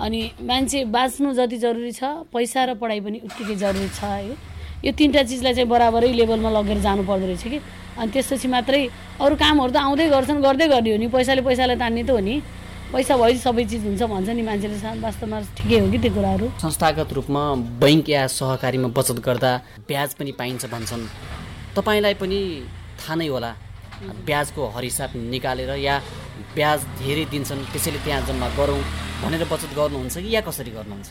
अनि 0.00 0.20
मान्छे 0.40 0.84
बाँच्नु 0.88 1.32
जति 1.34 1.56
जरुरी 1.58 1.92
छ 1.92 2.02
पैसा 2.32 2.64
र 2.64 2.74
पढाइ 2.80 3.00
पनि 3.00 3.18
उत्तिकै 3.24 3.54
जरुरी 3.56 3.88
छ 3.92 4.04
है। 4.04 4.36
यो 4.84 4.92
तिनवटा 4.92 5.22
चिजलाई 5.22 5.54
चाहिँ 5.54 5.68
बराबरै 5.68 6.12
लेभलमा 6.12 6.50
लगेर 6.50 6.78
जानु 6.80 7.02
पर्दो 7.06 7.26
रहेछ 7.26 7.44
कि। 7.46 7.58
अनि 7.98 8.10
त्यसपछि 8.10 8.48
मात्रै 8.48 8.82
अरू 9.20 9.34
कामहरू 9.36 9.72
त 9.72 9.76
आउँदै 9.76 10.08
गर्छन् 10.10 10.42
गर्दै 10.42 10.66
गर्ने 10.68 10.90
हो 10.90 10.98
नि। 10.98 11.06
पैसाले 11.06 11.42
पैसालाई 11.46 11.76
तान्ने 11.76 12.02
त 12.02 12.10
हो 12.10 12.18
नि। 12.18 12.34
पैसा 12.92 13.16
भए 13.16 13.34
सबै 13.40 13.64
चिज 13.64 13.84
हुन्छ 13.86 14.02
भन्छ 14.04 14.28
नि 14.32 14.42
मान्छेले। 14.42 14.76
वास्तवमा 15.00 15.38
ठिकै 15.56 15.78
हो 15.80 15.86
कि 15.92 15.98
त्यो 16.02 16.12
कुराहरू? 16.12 16.46
संस्थागत 16.60 17.12
रूपमा 17.12 17.42
बैङ्क 17.80 18.08
या 18.10 18.26
सहकारीमा 18.26 18.88
बचत 18.96 19.18
गर्दा 19.22 19.52
ब्याज 19.88 20.10
पनि 20.18 20.32
पाइन्छ 20.40 20.66
भन्छन्। 20.66 21.02
तपाईँलाई 21.76 22.14
पनि 22.20 22.40
थाहा 23.00 23.14
नै 23.16 23.28
होला। 23.28 23.50
ब्याजको 24.26 24.62
हरिसाप 24.76 25.12
निकालेर 25.16 25.70
या 25.78 25.94
ब्याज 26.54 26.80
धेरै 27.00 27.24
दिन्छन् 27.32 27.62
त्यसैले 27.72 27.98
त्यहाँ 28.04 28.22
जम्मा 28.28 28.48
गरौँ 28.58 28.82
भनेर 29.22 29.44
बचत 29.52 29.70
गर्नुहुन्छ 29.78 30.16
कि 30.18 30.30
या 30.34 30.40
कसरी 30.42 30.70
गर्नुहुन्छ? 30.70 31.10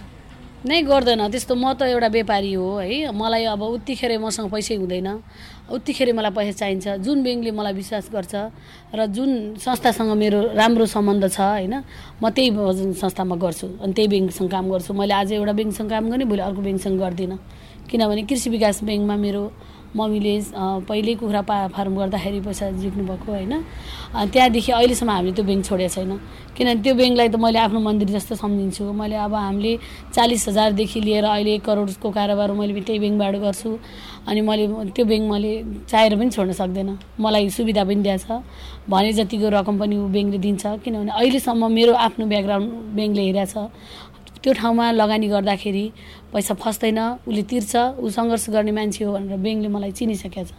नै 0.62 0.82
गर्दैन। 0.86 1.26
त्यस्तो 1.34 1.58
म 1.58 1.74
त 1.74 1.90
एउटा 1.90 2.10
व्यापारी 2.14 2.54
हो 2.54 2.86
है। 2.86 3.10
मलाई 3.10 3.50
अब 3.50 3.62
उत्तिखेर 3.82 4.22
मसँग 4.22 4.46
पैसै 4.54 4.76
हुँदैन। 4.78 5.10
उत्तिखेर 5.74 6.14
मलाई 6.14 6.32
पैसा 6.38 6.54
चाहिन्छ। 6.62 7.02
जुन 7.02 7.18
ब्याङ्कले 7.26 7.52
मलाई 7.58 7.74
विश्वास 7.82 8.06
गर्छ 8.14 8.34
र 8.94 9.00
जुन 9.10 9.58
संस्थासँग 9.58 10.12
मेरो 10.14 10.54
राम्रो 10.54 10.86
सम्बन्ध 10.86 11.24
छ 11.34 11.40
होइन 11.42 11.76
म 12.22 12.30
त्यही 12.30 12.94
संस्थामा 12.94 13.36
गर्छु 13.42 13.68
अनि 13.82 13.94
त्यही 13.98 14.08
ब्याङ्कसँग 14.14 14.50
काम 14.54 14.66
गर्छु। 14.70 14.94
मैले 14.94 15.14
आज 15.18 15.30
एउटा 15.42 15.54
ब्याङ्कसँग 15.58 15.90
काम 15.90 16.04
गर्ने 16.14 16.26
भोलि 16.30 16.42
अर्को 16.46 16.62
ब्याङ्कसँग 16.62 16.98
गर्दिनँ। 17.00 17.38
किनभने 17.90 18.22
कृषि 18.30 18.50
विकास 18.54 18.86
ब्याङ्कमा 18.86 19.16
मेरो 19.18 19.44
मम्मीले 19.96 20.34
पहिल्यै 20.88 21.16
कुखुरा 21.20 21.42
पा 21.50 21.56
फार्म 21.76 21.94
गर्दाखेरि 22.00 22.40
पैसा 22.48 22.72
जित्नु 22.82 23.04
भएको 23.12 23.32
होइन 23.32 23.54
त्यहाँदेखि 24.32 24.72
अहिलेसम्म 24.72 25.10
हामीले 25.12 25.34
त्यो 25.36 25.46
ब्याङ्क 25.46 25.66
छोडेको 25.66 25.94
छैन। 25.96 26.12
किनभने 26.56 26.82
त्यो 26.84 26.94
ब्याङ्कलाई 26.96 27.28
त 27.28 27.36
मैले 27.36 27.60
आफ्नो 27.60 27.80
मन्दिर 27.80 28.10
जस्तो 28.16 28.36
सम्झिन्छु। 28.44 28.84
मैले 28.92 29.16
अब 29.28 29.34
हामीले 29.36 29.74
चालिस 30.16 30.48
हजारदेखि 30.50 31.00
लिएर 31.02 31.26
अहिले 31.28 31.52
एक 31.60 31.64
करोडको 31.68 32.08
कारोबार 32.12 32.52
मैले 32.60 32.82
त्यही 32.88 33.00
ब्याङ्कबाट 33.04 33.36
गर्छु। 33.44 33.70
अनि 34.28 34.42
मैले 34.48 34.64
त्यो 34.96 35.04
ब्याङ्क 35.12 35.26
मैले 35.32 35.52
चाहेर 35.92 36.16
पनि 36.20 36.30
छोड्न 36.36 36.52
सक्दैन। 36.62 36.90
मलाई 37.20 37.50
सुविधा 37.52 37.84
पनि 37.84 38.02
दिएछ। 38.08 38.26
भने 38.92 39.12
जतिको 39.20 39.48
रकम 39.60 39.76
पनि 39.80 39.96
ऊ 39.96 40.08
ब्याङ्कले 40.16 40.40
दिन्छ। 40.46 40.64
किनभने 40.84 41.12
अहिलेसम्म 41.20 41.72
मेरो 41.72 41.94
आफ्नो 42.08 42.26
ब्याकग्राउन्ड 42.32 42.70
ब्याङ्कले 42.96 43.24
हेरेको 43.28 43.46
छ 43.52 43.56
त्यो 44.42 44.54
ठाउँमा 44.58 44.86
लगानी 44.92 45.28
गर्दाखेरि 45.30 45.86
पैसा 46.34 46.54
फस्दैन 46.58 47.00
उसले 47.30 47.44
तिर्छ 47.46 47.74
ऊ 48.02 48.10
सङ्घर्ष 48.10 48.46
गर्ने 48.50 48.72
मान्छे 48.74 49.04
हो 49.06 49.14
भनेर 49.14 49.38
ब्याङ्कले 49.38 49.70
मलाई 49.70 49.92
चिनिसकेको 49.94 50.44
छ। 50.50 50.52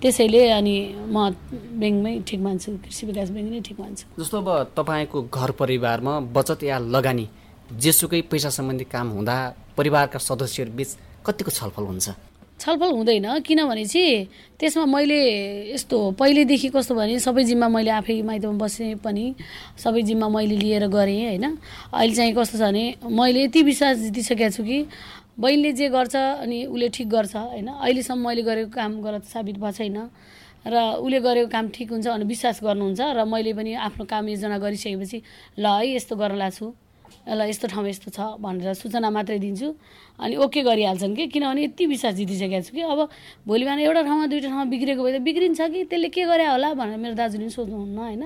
त्यसैले 0.00 0.42
अनि 0.58 0.74
म 1.10 1.34
ब्याङ्कमै 1.80 2.14
ठिक 2.28 2.40
मान्छु 2.46 2.68
कृषि 2.84 3.02
विकास 3.10 3.28
ब्याङ्क 3.34 3.50
नै 3.50 3.60
ठिक 3.66 3.78
मान्छु। 3.80 4.04
जस्तो 4.22 4.36
अब 4.38 4.48
तपाईँको 4.78 5.18
घर 5.34 5.50
परिवारमा 5.60 6.12
बचत 6.30 6.62
या 6.62 6.78
लगानी 6.94 7.26
जेसुकै 7.82 8.20
पैसा 8.30 8.50
सम्बन्धी 8.54 8.84
काम 8.94 9.06
हुँदा 9.18 9.36
परिवारका 9.74 10.18
सदस्यहरू 10.18 10.72
बिच 10.78 10.90
कतिको 11.26 11.50
छलफल 11.50 11.84
हुन्छ? 11.90 12.06
छलफल 12.64 12.90
हुँदैन। 12.96 13.26
किनभने 13.44 13.84
चाहिँ 13.84 14.56
त्यसमा 14.56 14.84
मैले 14.88 15.20
यस्तो 15.76 15.96
पहिलेदेखि 16.16 16.68
कस्तो 16.72 16.94
भने 16.96 17.18
सबै 17.20 17.44
जिम्मा 17.44 17.68
मैले 17.68 17.90
आफै 18.00 18.22
माइतमा 18.24 18.56
बसेँ 18.56 18.94
पनि 19.04 19.24
सबै 19.76 20.02
जिम्मा 20.08 20.28
मैले 20.32 20.56
लिएर 20.56 20.86
गरेँ 20.88 21.20
होइन। 21.28 21.44
अहिले 21.92 22.14
चाहिँ 22.16 22.32
कस्तो 22.32 22.56
छ 22.58 22.62
भने 22.64 22.84
मैले 23.04 23.44
यति 23.44 23.62
विश्वास 23.68 23.96
जितिसकेको 24.08 24.50
छु 24.56 24.62
कि 24.64 24.78
बहिनीले 25.36 25.72
जे 25.76 25.88
गर्छ 25.92 26.16
अनि 26.16 26.58
उसले 26.72 26.88
ठिक 26.88 27.08
गर्छ 27.08 27.36
होइन। 27.36 27.68
अहिलेसम्म 27.68 28.20
मैले 28.26 28.42
गरेको 28.42 28.70
काम 28.72 28.92
गलत 29.02 29.24
साबित 29.28 29.56
भएको 29.60 29.72
छैन 29.76 29.98
र 30.64 30.74
उसले 31.04 31.20
गरेको 31.20 31.48
काम 31.52 31.68
ठिक 31.68 31.90
हुन्छ 31.92 32.06
भने 32.08 32.24
विश्वास 32.24 32.60
गर्नुहुन्छ 32.64 33.00
र 33.12 33.24
मैले 33.28 33.52
पनि 33.52 33.74
आफ्नो 33.76 34.04
काम 34.08 34.28
योजना 34.28 34.56
गरिसकेपछि 34.56 35.18
ल 35.58 35.66
है 35.66 35.94
यस्तो 35.94 36.16
गर्न 36.16 36.48
छु। 36.48 36.72
ल 37.24 37.40
यस्तो 37.48 37.68
ठाउँमा 37.72 37.88
यस्तो 37.88 38.10
छ 38.12 38.20
भनेर 38.36 38.74
सूचना 38.76 39.08
मात्रै 39.10 39.38
दिन्छु। 39.40 39.68
अनि 40.20 40.36
ओके 40.36 40.60
गरिहाल्छन् 40.62 41.14
कि? 41.16 41.26
किनभने 41.32 41.62
यति 41.64 41.84
विश्वास 41.86 42.14
जितिसकेको 42.14 42.60
छु 42.60 42.72
कि 42.76 42.82
अब 42.84 43.00
भोलि 43.48 43.64
बिहान 43.64 43.78
एउटा 43.80 44.02
ठाउँमा 44.04 44.26
दुइटा 44.28 44.48
ठाउँमा 44.48 44.64
बिग्रेको 44.68 45.02
भए 45.02 45.12
त 45.16 45.20
बिग्रिन्छ 45.24 45.60
कि? 45.60 45.84
त्यसले 45.88 46.08
के 46.12 46.24
गरे 46.28 46.46
होला 46.52 46.68
भनेर 46.76 46.98
मेरो 47.00 47.14
दाजुले 47.16 47.48
पनि 47.48 47.50
सोध्नुहुन्न 47.50 47.98
होइन? 47.98 48.24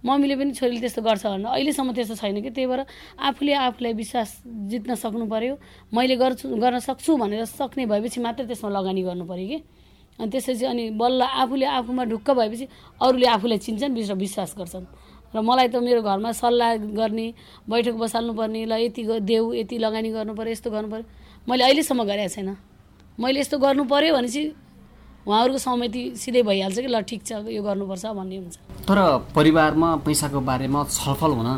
मम्मीले 0.00 0.34
पनि 0.40 0.52
छोरीले 0.56 0.80
त्यस्तो 0.80 1.02
गर्छ 1.04 1.24
भनेर। 1.28 1.46
अहिलेसम्म 1.52 1.92
त्यस्तो 1.92 2.14
छैन 2.16 2.40
कि? 2.40 2.50
त्यही 2.56 2.66
भएर 2.66 2.80
आफूले 3.20 3.52
आफूलाई 3.52 3.92
विश्वास 3.92 4.30
जित्न 4.72 4.94
सक्नु 4.96 5.26
पऱ्यो 5.28 5.54
मैले 5.92 6.16
गर्छु 6.16 6.48
गर्न 6.48 6.78
सक्छु 6.80 7.16
भनेर 7.20 7.44
सक्ने 7.44 7.84
भएपछि 7.84 8.20
मात्रै 8.24 8.46
त्यसमा 8.48 8.70
लगानी 8.72 9.02
गर्नु 9.04 9.24
पऱ्यो 9.28 9.46
कि? 9.48 9.58
अनि 10.18 10.30
त्यसपछि 10.32 10.64
अनि 10.64 10.84
बल्ल 10.98 11.20
आफूले 11.22 11.66
आफूमा 11.78 12.04
ढुक्क 12.10 12.30
भएपछि 12.32 12.66
अरूले 12.96 13.26
आफूलाई 13.28 13.58
चिन्छन् 13.58 13.94
विश्वास 13.94 14.54
गर्छन्। 14.58 14.86
र 15.34 15.40
मलाई 15.40 15.68
त 15.68 15.76
मेरो 15.84 16.00
घरमा 16.02 16.30
सल्लाह 16.32 16.70
गर्ने 16.96 17.26
बैठक 17.68 17.94
बसाल्नुपर्ने 18.00 18.64
ल 18.64 18.72
यति 18.84 19.02
देऊ 19.20 19.52
यति 19.60 19.76
लगानी 19.78 20.08
गर्नु 20.16 20.32
पऱ्यो 20.34 20.52
यस्तो 20.52 20.70
गर्नु 20.70 20.88
पऱ्यो 20.88 21.04
मैले 21.48 21.62
अहिलेसम्म 21.64 22.04
गरेको 22.04 22.32
छैन। 22.34 22.50
मैले 23.18 23.40
यस्तो 23.40 23.56
गर्नु 23.58 23.84
पऱ्यो 23.84 24.14
भनेपछि 24.16 24.42
उहाँहरूको 25.28 25.58
सहमति 25.58 26.02
सिधै 26.16 26.42
भइहाल्छ 26.42 26.78
कि 26.80 26.88
ल 26.88 27.00
ठिक 27.04 27.20
छ 27.28 27.30
यो 27.52 27.62
गर्नुपर्छ 27.62 28.04
भन्ने 28.16 28.36
हुन्छ। 28.40 28.56
तर 28.88 28.98
परिवारमा 29.36 29.88
पैसाको 30.06 30.40
बारेमा 30.40 30.80
छलफल 30.88 31.32
हुन 31.36 31.48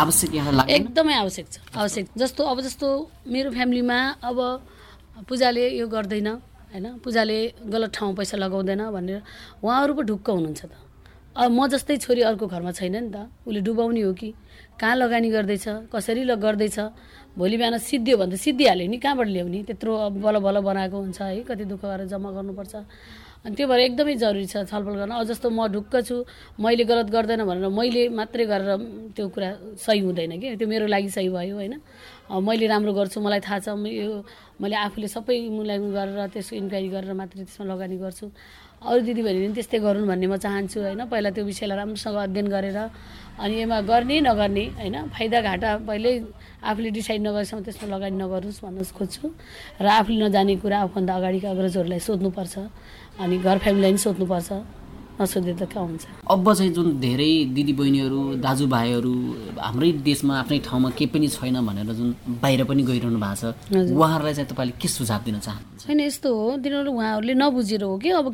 आवश्यक 0.00 0.34
यहाँलाई 0.34 0.66
एकदमै 0.72 1.14
आवश्यक 1.20 1.46
छ 1.52 1.56
आवश्यक। 1.76 2.04
जस्तो 2.16 2.42
अब 2.48 2.60
जस्तो 2.64 2.88
मेरो 3.28 3.50
फ्यामिलीमा 3.52 3.98
अब 4.24 4.38
पूजाले 5.28 5.64
यो 5.76 5.86
गर्दैन 5.92 6.28
होइन? 6.72 6.86
पूजाले 7.04 7.38
गलत 7.68 7.90
ठाउँ 7.92 8.14
पैसा 8.16 8.36
लगाउँदैन 8.40 8.82
भनेर 8.96 9.20
उहाँहरू 9.60 9.92
पो 9.94 10.02
ढुक्क 10.08 10.30
हुनुहुन्छ 10.30 10.62
त। 10.64 10.72
म 11.36 11.66
जस्तै 11.70 11.96
छोरी 12.02 12.22
अर्को 12.26 12.46
घरमा 12.46 12.72
छैन 12.74 12.96
नि 12.96 13.10
त। 13.14 13.30
उसले 13.46 13.60
डुबाउने 13.62 14.02
हो 14.02 14.12
कि? 14.12 14.34
कहाँ 14.80 14.96
लगानी 14.96 15.30
गर्दैछ? 15.30 15.88
कसरी 15.94 16.26
ल 16.26 16.34
गर्दैछ? 16.34 16.78
भोलि 17.38 17.56
बिहान 17.56 17.78
सिद्धियो 17.78 18.16
भने 18.18 18.34
त 18.34 18.40
सिद्धिहाल्यो 18.40 18.90
नि। 18.90 18.98
कहाँबाट 18.98 19.28
ल्याउने? 19.30 19.62
त्यत्रो 19.62 19.92
अब 20.10 20.14
बल 20.20 20.36
बल 20.42 20.56
बनाएको 20.58 20.96
हुन्छ 20.98 21.20
है। 21.22 21.42
कति 21.46 21.64
दुःख 21.70 21.82
गरेर 21.86 22.06
जम्मा 22.10 22.30
गर्नुपर्छ। 22.34 22.74
अनि 23.46 23.54
त्यो 23.56 23.66
भएर 23.70 23.80
एकदमै 23.94 24.14
जरुरी 24.20 24.46
छ 24.52 24.68
छलफल 24.68 24.94
गर्न। 25.00 25.10
अब 25.16 25.24
जस्तो 25.30 25.48
म 25.48 25.70
ढुक्क 25.70 25.94
छु 26.02 26.16
मैले 26.60 26.84
गलत 26.84 27.08
गर्दैन 27.08 27.40
भनेर 27.46 27.68
मैले 27.72 28.02
मात्रै 28.10 28.44
गरेर 28.44 28.70
त्यो 29.16 29.24
कुरा 29.30 29.50
सही 29.80 30.00
हुँदैन 30.02 30.32
कि? 30.36 30.48
त्यो 30.58 30.66
मेरो 30.68 30.86
लागि 30.90 31.08
सही 31.08 31.28
भयो 31.30 31.54
होइन? 31.56 31.74
मैले 32.26 32.66
राम्रो 32.66 32.92
गर्छु 32.92 33.18
मलाई 33.22 33.40
थाहा 33.40 33.58
छ। 33.64 33.68
यो 33.80 34.26
मैले 34.60 34.76
आफूले 34.76 35.08
सबै 35.08 35.36
मूल्याङ्कन 35.56 35.90
गरेर 35.94 36.20
त्यसको 36.36 36.54
इन्क्वायरी 36.58 36.88
गरेर 36.90 37.12
मात्रै 37.16 37.44
त्यसमा 37.48 37.64
लगानी 37.64 37.96
गर्छु। 37.96 38.26
अरू 38.80 39.00
दिदीबहिनीले 39.04 39.46
पनि 39.46 39.54
त्यस्तै 39.60 39.78
गरून् 39.84 40.08
भन्ने 40.08 40.26
म 40.32 40.36
चाहन्छु 40.40 40.78
होइन? 40.80 41.04
पहिला 41.12 41.30
त्यो 41.36 41.44
विषयलाई 41.44 41.76
राम्रोसँग 41.84 42.16
अध्ययन 42.32 42.46
गरेर 42.48 42.78
अनि 43.44 43.54
यसमा 43.60 43.78
गर्ने 43.84 44.16
नगर्ने 44.24 44.64
होइन? 44.80 44.96
फाइदा 45.12 45.38
घाटा 45.44 45.70
पहिल्यै 45.84 46.14
आफूले 46.64 46.90
डिसाइड 46.96 47.20
नगरेसम्म 47.28 47.60
त्यसमा 47.60 47.86
लगानी 47.92 48.16
नगर्नुहोस् 48.24 48.60
भन्न 48.64 48.80
खोज्छु। 48.96 49.24
र 49.84 49.86
आफूले 50.00 50.18
नजाने 50.24 50.54
कुरा 50.64 50.76
आफूभन्दा 50.88 51.12
अगाडिका 51.12 51.48
अग्रजहरूलाई 51.54 52.00
सोध्नुपर्छ 52.08 52.54
अनि 53.20 53.36
घर 53.44 53.56
फ्यामिलीलाई 53.60 53.92
पनि 53.92 54.00
सोध्नुपर्छ। 54.00 54.48
नसोधे 55.20 55.52
त 55.60 55.62
कहाँ 55.68 55.84
हुन्छ? 55.86 56.04
अब 56.32 56.46
चाहिँ 56.56 56.72
जुन 56.72 56.88
धेरै 57.00 57.32
दिदीबहिनीहरू 57.52 58.20
दाजुभाइहरू 58.40 59.12
हाम्रै 59.60 59.90
देशमा 60.08 60.34
आफ्नै 60.42 60.58
ठाउँमा 60.64 60.88
केही 60.96 61.10
पनि 61.12 61.28
छैन 61.28 61.56
भनेर 61.60 61.92
जुन 61.92 62.08
बाहिर 62.40 62.64
पनि 62.64 62.82
गइरहनु 62.88 63.18
भएको 63.20 63.52
छ 63.68 63.92
उहाँहरूलाई 64.00 64.34
चाहिँ 64.34 64.48
तपाईँले 64.50 64.74
के 64.80 64.88
सुझाव 64.88 65.20
दिन 65.28 65.36
चाहनुहुन्छ? 65.44 65.84
छैन 65.84 66.00
यस्तो 66.00 66.28
हो 66.32 66.46
तिनीहरू 66.64 66.90
उहाँहरूले 66.96 67.34
नबुझेर 67.36 67.82
हो 67.84 67.96
कि? 68.00 68.08
अब 68.10 68.26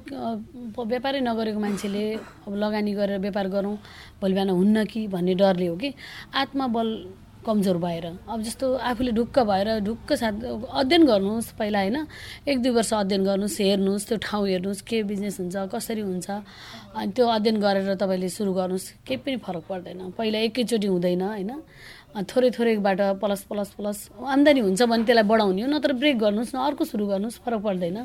व्यापारै 0.79 1.21
नगरेको 1.27 1.59
मान्छेले 1.67 2.05
अब 2.47 2.53
लगानी 2.55 2.93
गरेर 2.95 3.19
व्यापार 3.27 3.47
गरौँ 3.51 3.75
भोलि 4.23 4.35
बिहान 4.35 4.51
हुन्न 4.51 4.85
कि 4.87 5.07
भन्ने 5.11 5.35
डरले 5.43 5.67
हो 5.67 5.77
कि? 5.83 5.91
आत्मबल 6.39 6.89
कमजोर 7.47 7.77
भएर। 7.79 8.07
अब 8.27 8.43
जस्तो 8.43 8.67
आफूले 8.75 9.13
ढुक्क 9.15 9.39
भएर 9.41 9.69
ढुक्क 9.87 10.13
साथ 10.13 10.35
अध्ययन 10.67 11.03
गर्नुहोस् 11.07 11.55
पहिला 11.55 11.79
होइन? 11.79 11.97
एक 12.49 12.57
दुई 12.63 12.73
वर्ष 12.75 12.93
अध्ययन 12.93 13.23
गर्नुहोस् 13.25 13.61
हेर्नुहोस् 13.61 14.07
त्यो 14.09 14.19
ठाउँ 14.19 14.47
हेर्नुहोस् 14.49 14.83
के 14.83 15.03
बिजनेस 15.07 15.41
हुन्छ 15.41 15.57
कसरी 15.71 16.03
हुन्छ 16.03 16.31
अनि 16.31 17.13
त्यो 17.15 17.27
अध्ययन 17.27 17.57
गरेर 17.63 17.95
तपाईँले 17.95 18.29
सुरु 18.29 18.53
गर्नुहोस् 18.53 18.91
केही 19.07 19.23
पनि 19.23 19.37
फरक 19.47 19.65
पर्दैन। 19.71 20.11
पहिला 20.19 20.39
एकैचोटि 20.51 20.87
हुँदैन 20.87 21.23
होइन? 21.23 21.53
थोरै 22.17 22.49
थोरैबाट 22.51 23.01
प्लस 23.21 23.41
प्लस 23.45 23.71
प्लस 23.77 23.99
आम्दानी 24.17 24.61
हुन्छ 24.65 24.83
भने 24.89 25.05
त्यसलाई 25.05 25.27
बढाउने 25.29 25.63
हो 25.63 25.69
नत्र 25.69 25.93
ब्रेक 26.01 26.17
गर्नुहोस् 26.19 26.55
न 26.57 26.59
अर्को 26.65 26.85
सुरु 26.89 27.05
गर्नुहोस् 27.07 27.45
फरक 27.45 27.61
पर्दैन। 27.61 27.99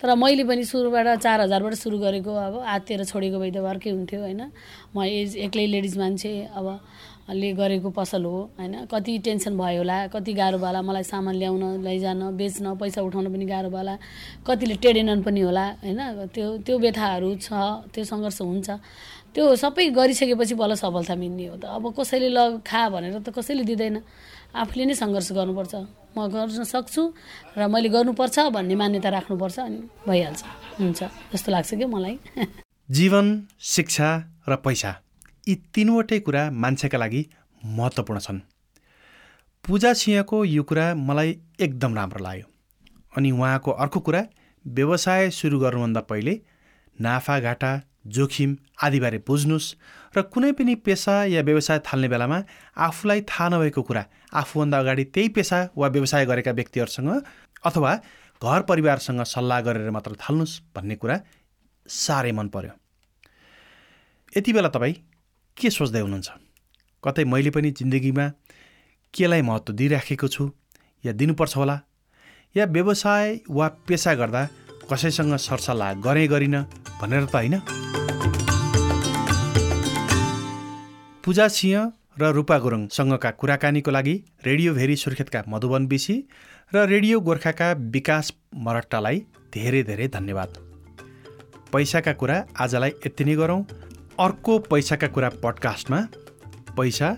तर 0.00 0.08
मैले 0.16 0.44
पनि 0.48 0.64
सुरुबाट 0.64 1.20
चार 1.20 1.40
हजारबाट 1.44 1.74
सुरु 1.76 1.96
गरेको 2.00 2.32
अब 2.32 2.54
हातेर 2.64 3.04
छोडेको 3.04 3.36
भए 3.36 3.52
अर्कै 3.52 3.90
हुन्थ्यो 3.92 4.20
होइन? 4.20 4.42
म 4.96 5.04
एज 5.04 5.36
एक्लै 5.36 5.66
लेडिज 5.66 5.94
मान्छे 6.00 6.32
अब 6.56 6.66
ले 7.28 7.52
गरेको 7.52 7.90
पसल 7.90 8.24
हो 8.24 8.38
होइन? 8.58 8.86
कति 8.90 9.18
टेन्सन 9.24 9.56
भयो 9.58 9.78
होला 9.78 10.06
कति 10.08 10.32
गाह्रो 10.32 10.58
भयो 10.58 10.66
होला 10.66 10.82
मलाई 10.82 11.02
सामान 11.02 11.34
ल्याउन 11.36 11.84
लैजान 11.84 12.36
बेच्न 12.36 12.74
पैसा 12.80 13.02
उठाउन 13.02 13.26
पनि 13.32 13.44
गाह्रो 13.46 13.68
भयो 13.70 13.78
होला 13.78 13.96
कतिले 14.46 14.74
टेडेनन् 14.82 15.22
पनि 15.22 15.40
होला 15.40 15.66
होइन? 15.84 16.00
त्यो 16.34 16.46
त्यो 16.66 16.78
व्यथाहरू 16.78 17.30
छ 17.36 17.52
त्यो 17.94 18.04
सङ्घर्ष 18.04 18.40
हुन्छ। 18.42 18.68
त्यो 19.34 19.44
सबै 19.56 19.84
गरिसकेपछि 19.94 20.54
बल्ल 20.58 20.74
सफलता 20.74 21.14
मिल्ने 21.14 21.46
हो 21.46 21.56
त। 21.62 21.64
अब 21.70 21.94
कसैले 21.94 22.28
ल 22.34 22.58
खा 22.66 22.88
भनेर 22.90 23.22
त 23.22 23.30
कसैले 23.30 23.62
दिँदैन। 23.62 23.96
आफूले 24.50 24.84
नै 24.90 24.94
सङ्घर्ष 24.98 25.28
गर्नुपर्छ। 25.38 25.74
म 26.16 26.26
गर्न 26.26 26.64
सक्छु 26.66 27.02
र 27.54 27.60
मैले 27.70 27.88
गर्नुपर्छ 27.94 28.36
भन्ने 28.50 28.74
मान्यता 28.74 29.08
राख्नुपर्छ 29.16 29.56
अनि 29.62 29.78
भइहाल्छ। 30.08 30.42
हुन्छ। 30.82 31.00
जस्तो 31.30 31.48
लाग्छ 31.54 31.70
क्या 31.78 31.86
मलाई? 31.86 32.14
जीवन 32.96 33.26
शिक्षा 33.62 34.08
र 34.50 34.56
पैसा। 34.66 35.09
यी 35.46 35.54
तिनवटै 35.74 36.18
कुरा 36.20 36.42
मान्छेका 36.62 36.98
लागि 36.98 37.22
महत्त्वपूर्ण 37.62 38.20
छन्। 38.20 38.40
पूजा 39.64 39.92
सिंहको 39.92 40.44
यो 40.44 40.62
कुरा 40.62 40.86
मलाई 40.94 41.30
एकदम 41.60 41.94
राम्रो 41.94 42.22
लाग्यो 42.24 42.46
अनि 43.12 43.30
उहाँको 43.30 43.70
अर्को 43.84 44.00
कुरा 44.00 44.22
व्यवसाय 44.64 45.30
सुरु 45.30 45.58
गर्नुभन्दा 45.58 46.00
पहिले 46.00 46.34
नाफाघाटा 46.96 47.72
जोखिम 48.06 48.56
आदिबारे 48.82 49.18
बुझ्नुहोस् 49.26 49.68
र 50.16 50.22
कुनै 50.32 50.52
पनि 50.52 50.74
पेसा 50.86 51.14
या 51.24 51.42
व्यवसाय 51.42 51.78
थाल्ने 51.86 52.08
बेलामा 52.08 52.38
आफूलाई 52.86 53.20
थाहा 53.28 53.48
नभएको 53.48 53.82
कुरा 53.82 54.04
आफूभन्दा 54.32 54.78
अगाडि 54.78 55.04
त्यही 55.14 55.28
पेसा 55.36 55.58
वा 55.76 55.88
व्यवसाय 55.88 56.26
गरेका 56.26 56.52
व्यक्तिहरूसँग 56.52 57.10
अथवा 57.64 57.92
घर 58.42 58.60
परिवारसँग 58.62 59.22
सल्लाह 59.34 59.60
गरेर 59.60 59.90
मात्र 59.90 60.16
थाल्नुहोस् 60.22 60.60
भन्ने 60.76 60.96
कुरा 60.96 61.16
साह्रै 61.86 62.32
मन 62.32 62.48
पर्यो। 62.48 62.72
यति 64.32 64.52
बेला 64.52 64.68
तपाईँ 64.68 64.94
के 65.60 65.70
सोच्दै 65.70 66.00
हुनुहुन्छ? 66.00 66.28
कतै 67.04 67.24
मैले 67.24 67.50
पनि 67.52 67.70
जिन्दगीमा 67.70 68.24
केलाई 69.14 69.42
महत्त्व 69.42 69.72
दिइराखेको 69.76 70.28
छु 70.28 70.44
या 71.04 71.12
दिनुपर्छ 71.12 71.56
होला? 71.56 71.76
या 72.56 72.64
व्यवसाय 72.66 73.40
वा 73.50 73.66
पेसा 73.86 74.14
गर्दा 74.14 74.42
कसैसँग 74.90 75.36
सरसल्लाह 75.36 75.90
गरेँ 76.00 76.28
गरिनँ 76.28 76.62
भनेर 77.00 77.24
त 77.24 77.34
होइन? 77.36 77.54
पूजा 81.24 81.46
सिंह 81.48 81.92
र 82.20 82.32
रूपा 82.36 82.56
गुरुङसँगका 82.58 83.30
कुराकानीको 83.40 83.90
लागि 83.90 84.14
रेडियो 84.44 84.74
भेरी 84.74 84.96
सुर्खेतका 84.96 85.40
मधुबन 85.48 85.86
बिसी 85.86 86.16
र 86.72 86.86
रेडियो 86.88 87.20
गोर्खाका 87.20 87.68
विकास 87.94 88.32
मरट्टालाई 88.56 89.16
धेरै 89.54 89.82
धेरै 89.82 90.08
धन्यवाद। 90.08 90.50
पैसाका 91.72 92.12
कुरा 92.12 92.36
आजलाई 92.60 92.90
यति 93.06 93.24
नै 93.24 93.34
गरौँ। 93.36 93.62
अर्को 94.20 94.58
पैसाका 94.58 95.06
कुरा 95.08 95.28
पडकास्टमा 95.42 95.98
पैसा 96.76 97.08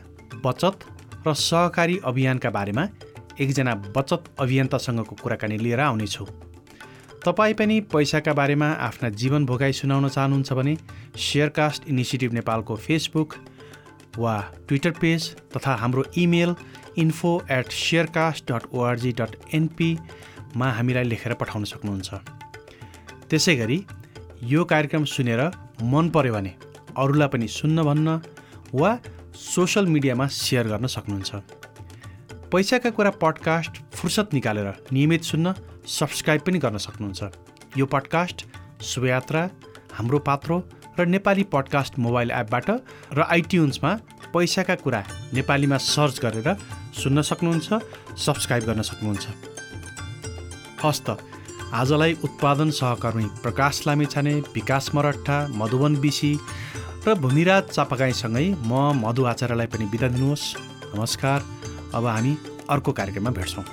बचत 0.45 0.85
र 1.27 1.33
सहकारी 1.35 1.99
अभियानका 2.05 2.51
बारेमा 2.51 2.87
एकजना 3.41 3.75
बचत 3.97 4.25
अभियन्तासँगको 4.41 5.17
कुराकानी 5.23 5.59
लिएर 5.59 5.81
आउनेछु। 5.81 6.27
तपाईँ 7.27 7.55
पनि 7.55 7.81
पैसाका 7.93 8.33
बारेमा 8.33 8.69
आफ्ना 8.87 9.09
जीवन 9.19 9.47
भोगाई 9.47 9.73
सुनाउन 9.73 10.09
चाहनुहुन्छ 10.09 10.53
भने 10.53 10.77
सेयरकास्ट 11.19 11.89
इनिसिएटिभ 11.89 12.33
नेपालको 12.33 12.77
फेसबुक 12.87 13.35
वा 14.19 14.39
ट्विटर 14.69 14.91
पेज 15.03 15.31
तथा 15.57 15.75
हाम्रो 15.83 16.05
email 16.17 16.55
info 16.99 17.37
at 17.51 17.73
Sharecast 17.83 18.53
dot 18.53 18.75
ORG 18.75 19.13
dot 19.21 19.55
एनपीमा 19.55 20.71
हामीलाई 20.73 21.05
लेखेर 21.05 21.35
पठाउन 21.35 21.65
सक्नुहुन्छ। 21.65 22.15
त्यसै 23.31 23.57
गरी 23.57 23.85
यो 24.55 24.65
कार्यक्रम 24.65 25.05
सुनेर 25.11 25.51
मन 25.83 26.11
पर्यो 26.11 26.35
भने 26.35 26.55
अरूलाई 26.97 27.29
पनि 27.29 27.49
सुन्न 27.49 27.83
भन्न 27.83 28.21
वा 28.75 28.91
सोसल 29.35 29.87
मिडियामा 29.87 30.27
सेयर 30.27 30.69
गर्न 30.69 30.87
सक्नुहुन्छ। 30.87 31.31
पैसाका 32.53 32.91
कुरा 32.91 33.11
पडकास्ट 33.23 33.73
फुर्सद 33.97 34.29
निकालेर 34.35 34.69
नियमित 34.93 35.23
सुन्न 35.25 35.55
सब्सक्राइब 35.89 36.41
पनि 36.47 36.59
गर्न 36.59 36.77
सक्नुहुन्छ। 36.77 37.23
यो 37.79 37.87
पडकास्ट 37.87 38.47
शुभयात्रा 38.83 39.43
हाम्रो 39.93 40.19
पात्रो 40.19 40.57
र 40.99 41.07
नेपाली 41.07 41.45
पडकास्ट 41.49 41.99
मोबाइल 41.99 42.31
एपबाट 42.31 42.71
र 43.17 43.21
आइट्युन्समा 43.25 43.93
पैसाका 44.35 44.75
कुरा 44.85 45.01
नेपालीमा 45.35 45.77
सर्च 45.77 46.21
गरेर 46.21 46.49
सुन्न 46.95 47.23
सक्नुहुन्छ 47.23 47.69
सब्सक्राइब 48.17 48.65
गर्न 48.65 48.83
सक्नुहुन्छ। 48.83 49.27
हस्त 50.85 51.09
आजलाई 51.73 52.13
उत्पादन 52.25 52.71
सहकर्मी 52.71 53.25
प्रकाश 53.43 53.87
लामिछाने 53.87 54.35
विकास 54.55 54.91
मरट्टा 54.95 55.37
मधुवन 55.57 55.97
बिसी 56.01 56.33
र 57.03 57.15
भूमिराज 57.19 57.75
चापागाईसँगै 57.75 58.47
म 58.63 58.95
मधु 59.03 59.23
आचार्यलाई 59.27 59.67
पनि 59.67 59.91
बिदा 59.91 60.09
दिनुहोस्। 60.15 60.45
नमस्कार। 60.95 61.41
अब 61.95 62.07
हामी 62.07 62.33
अर्को 62.71 62.93
कार्यक्रममा 62.95 63.31
भेट्छौँ। 63.35 63.65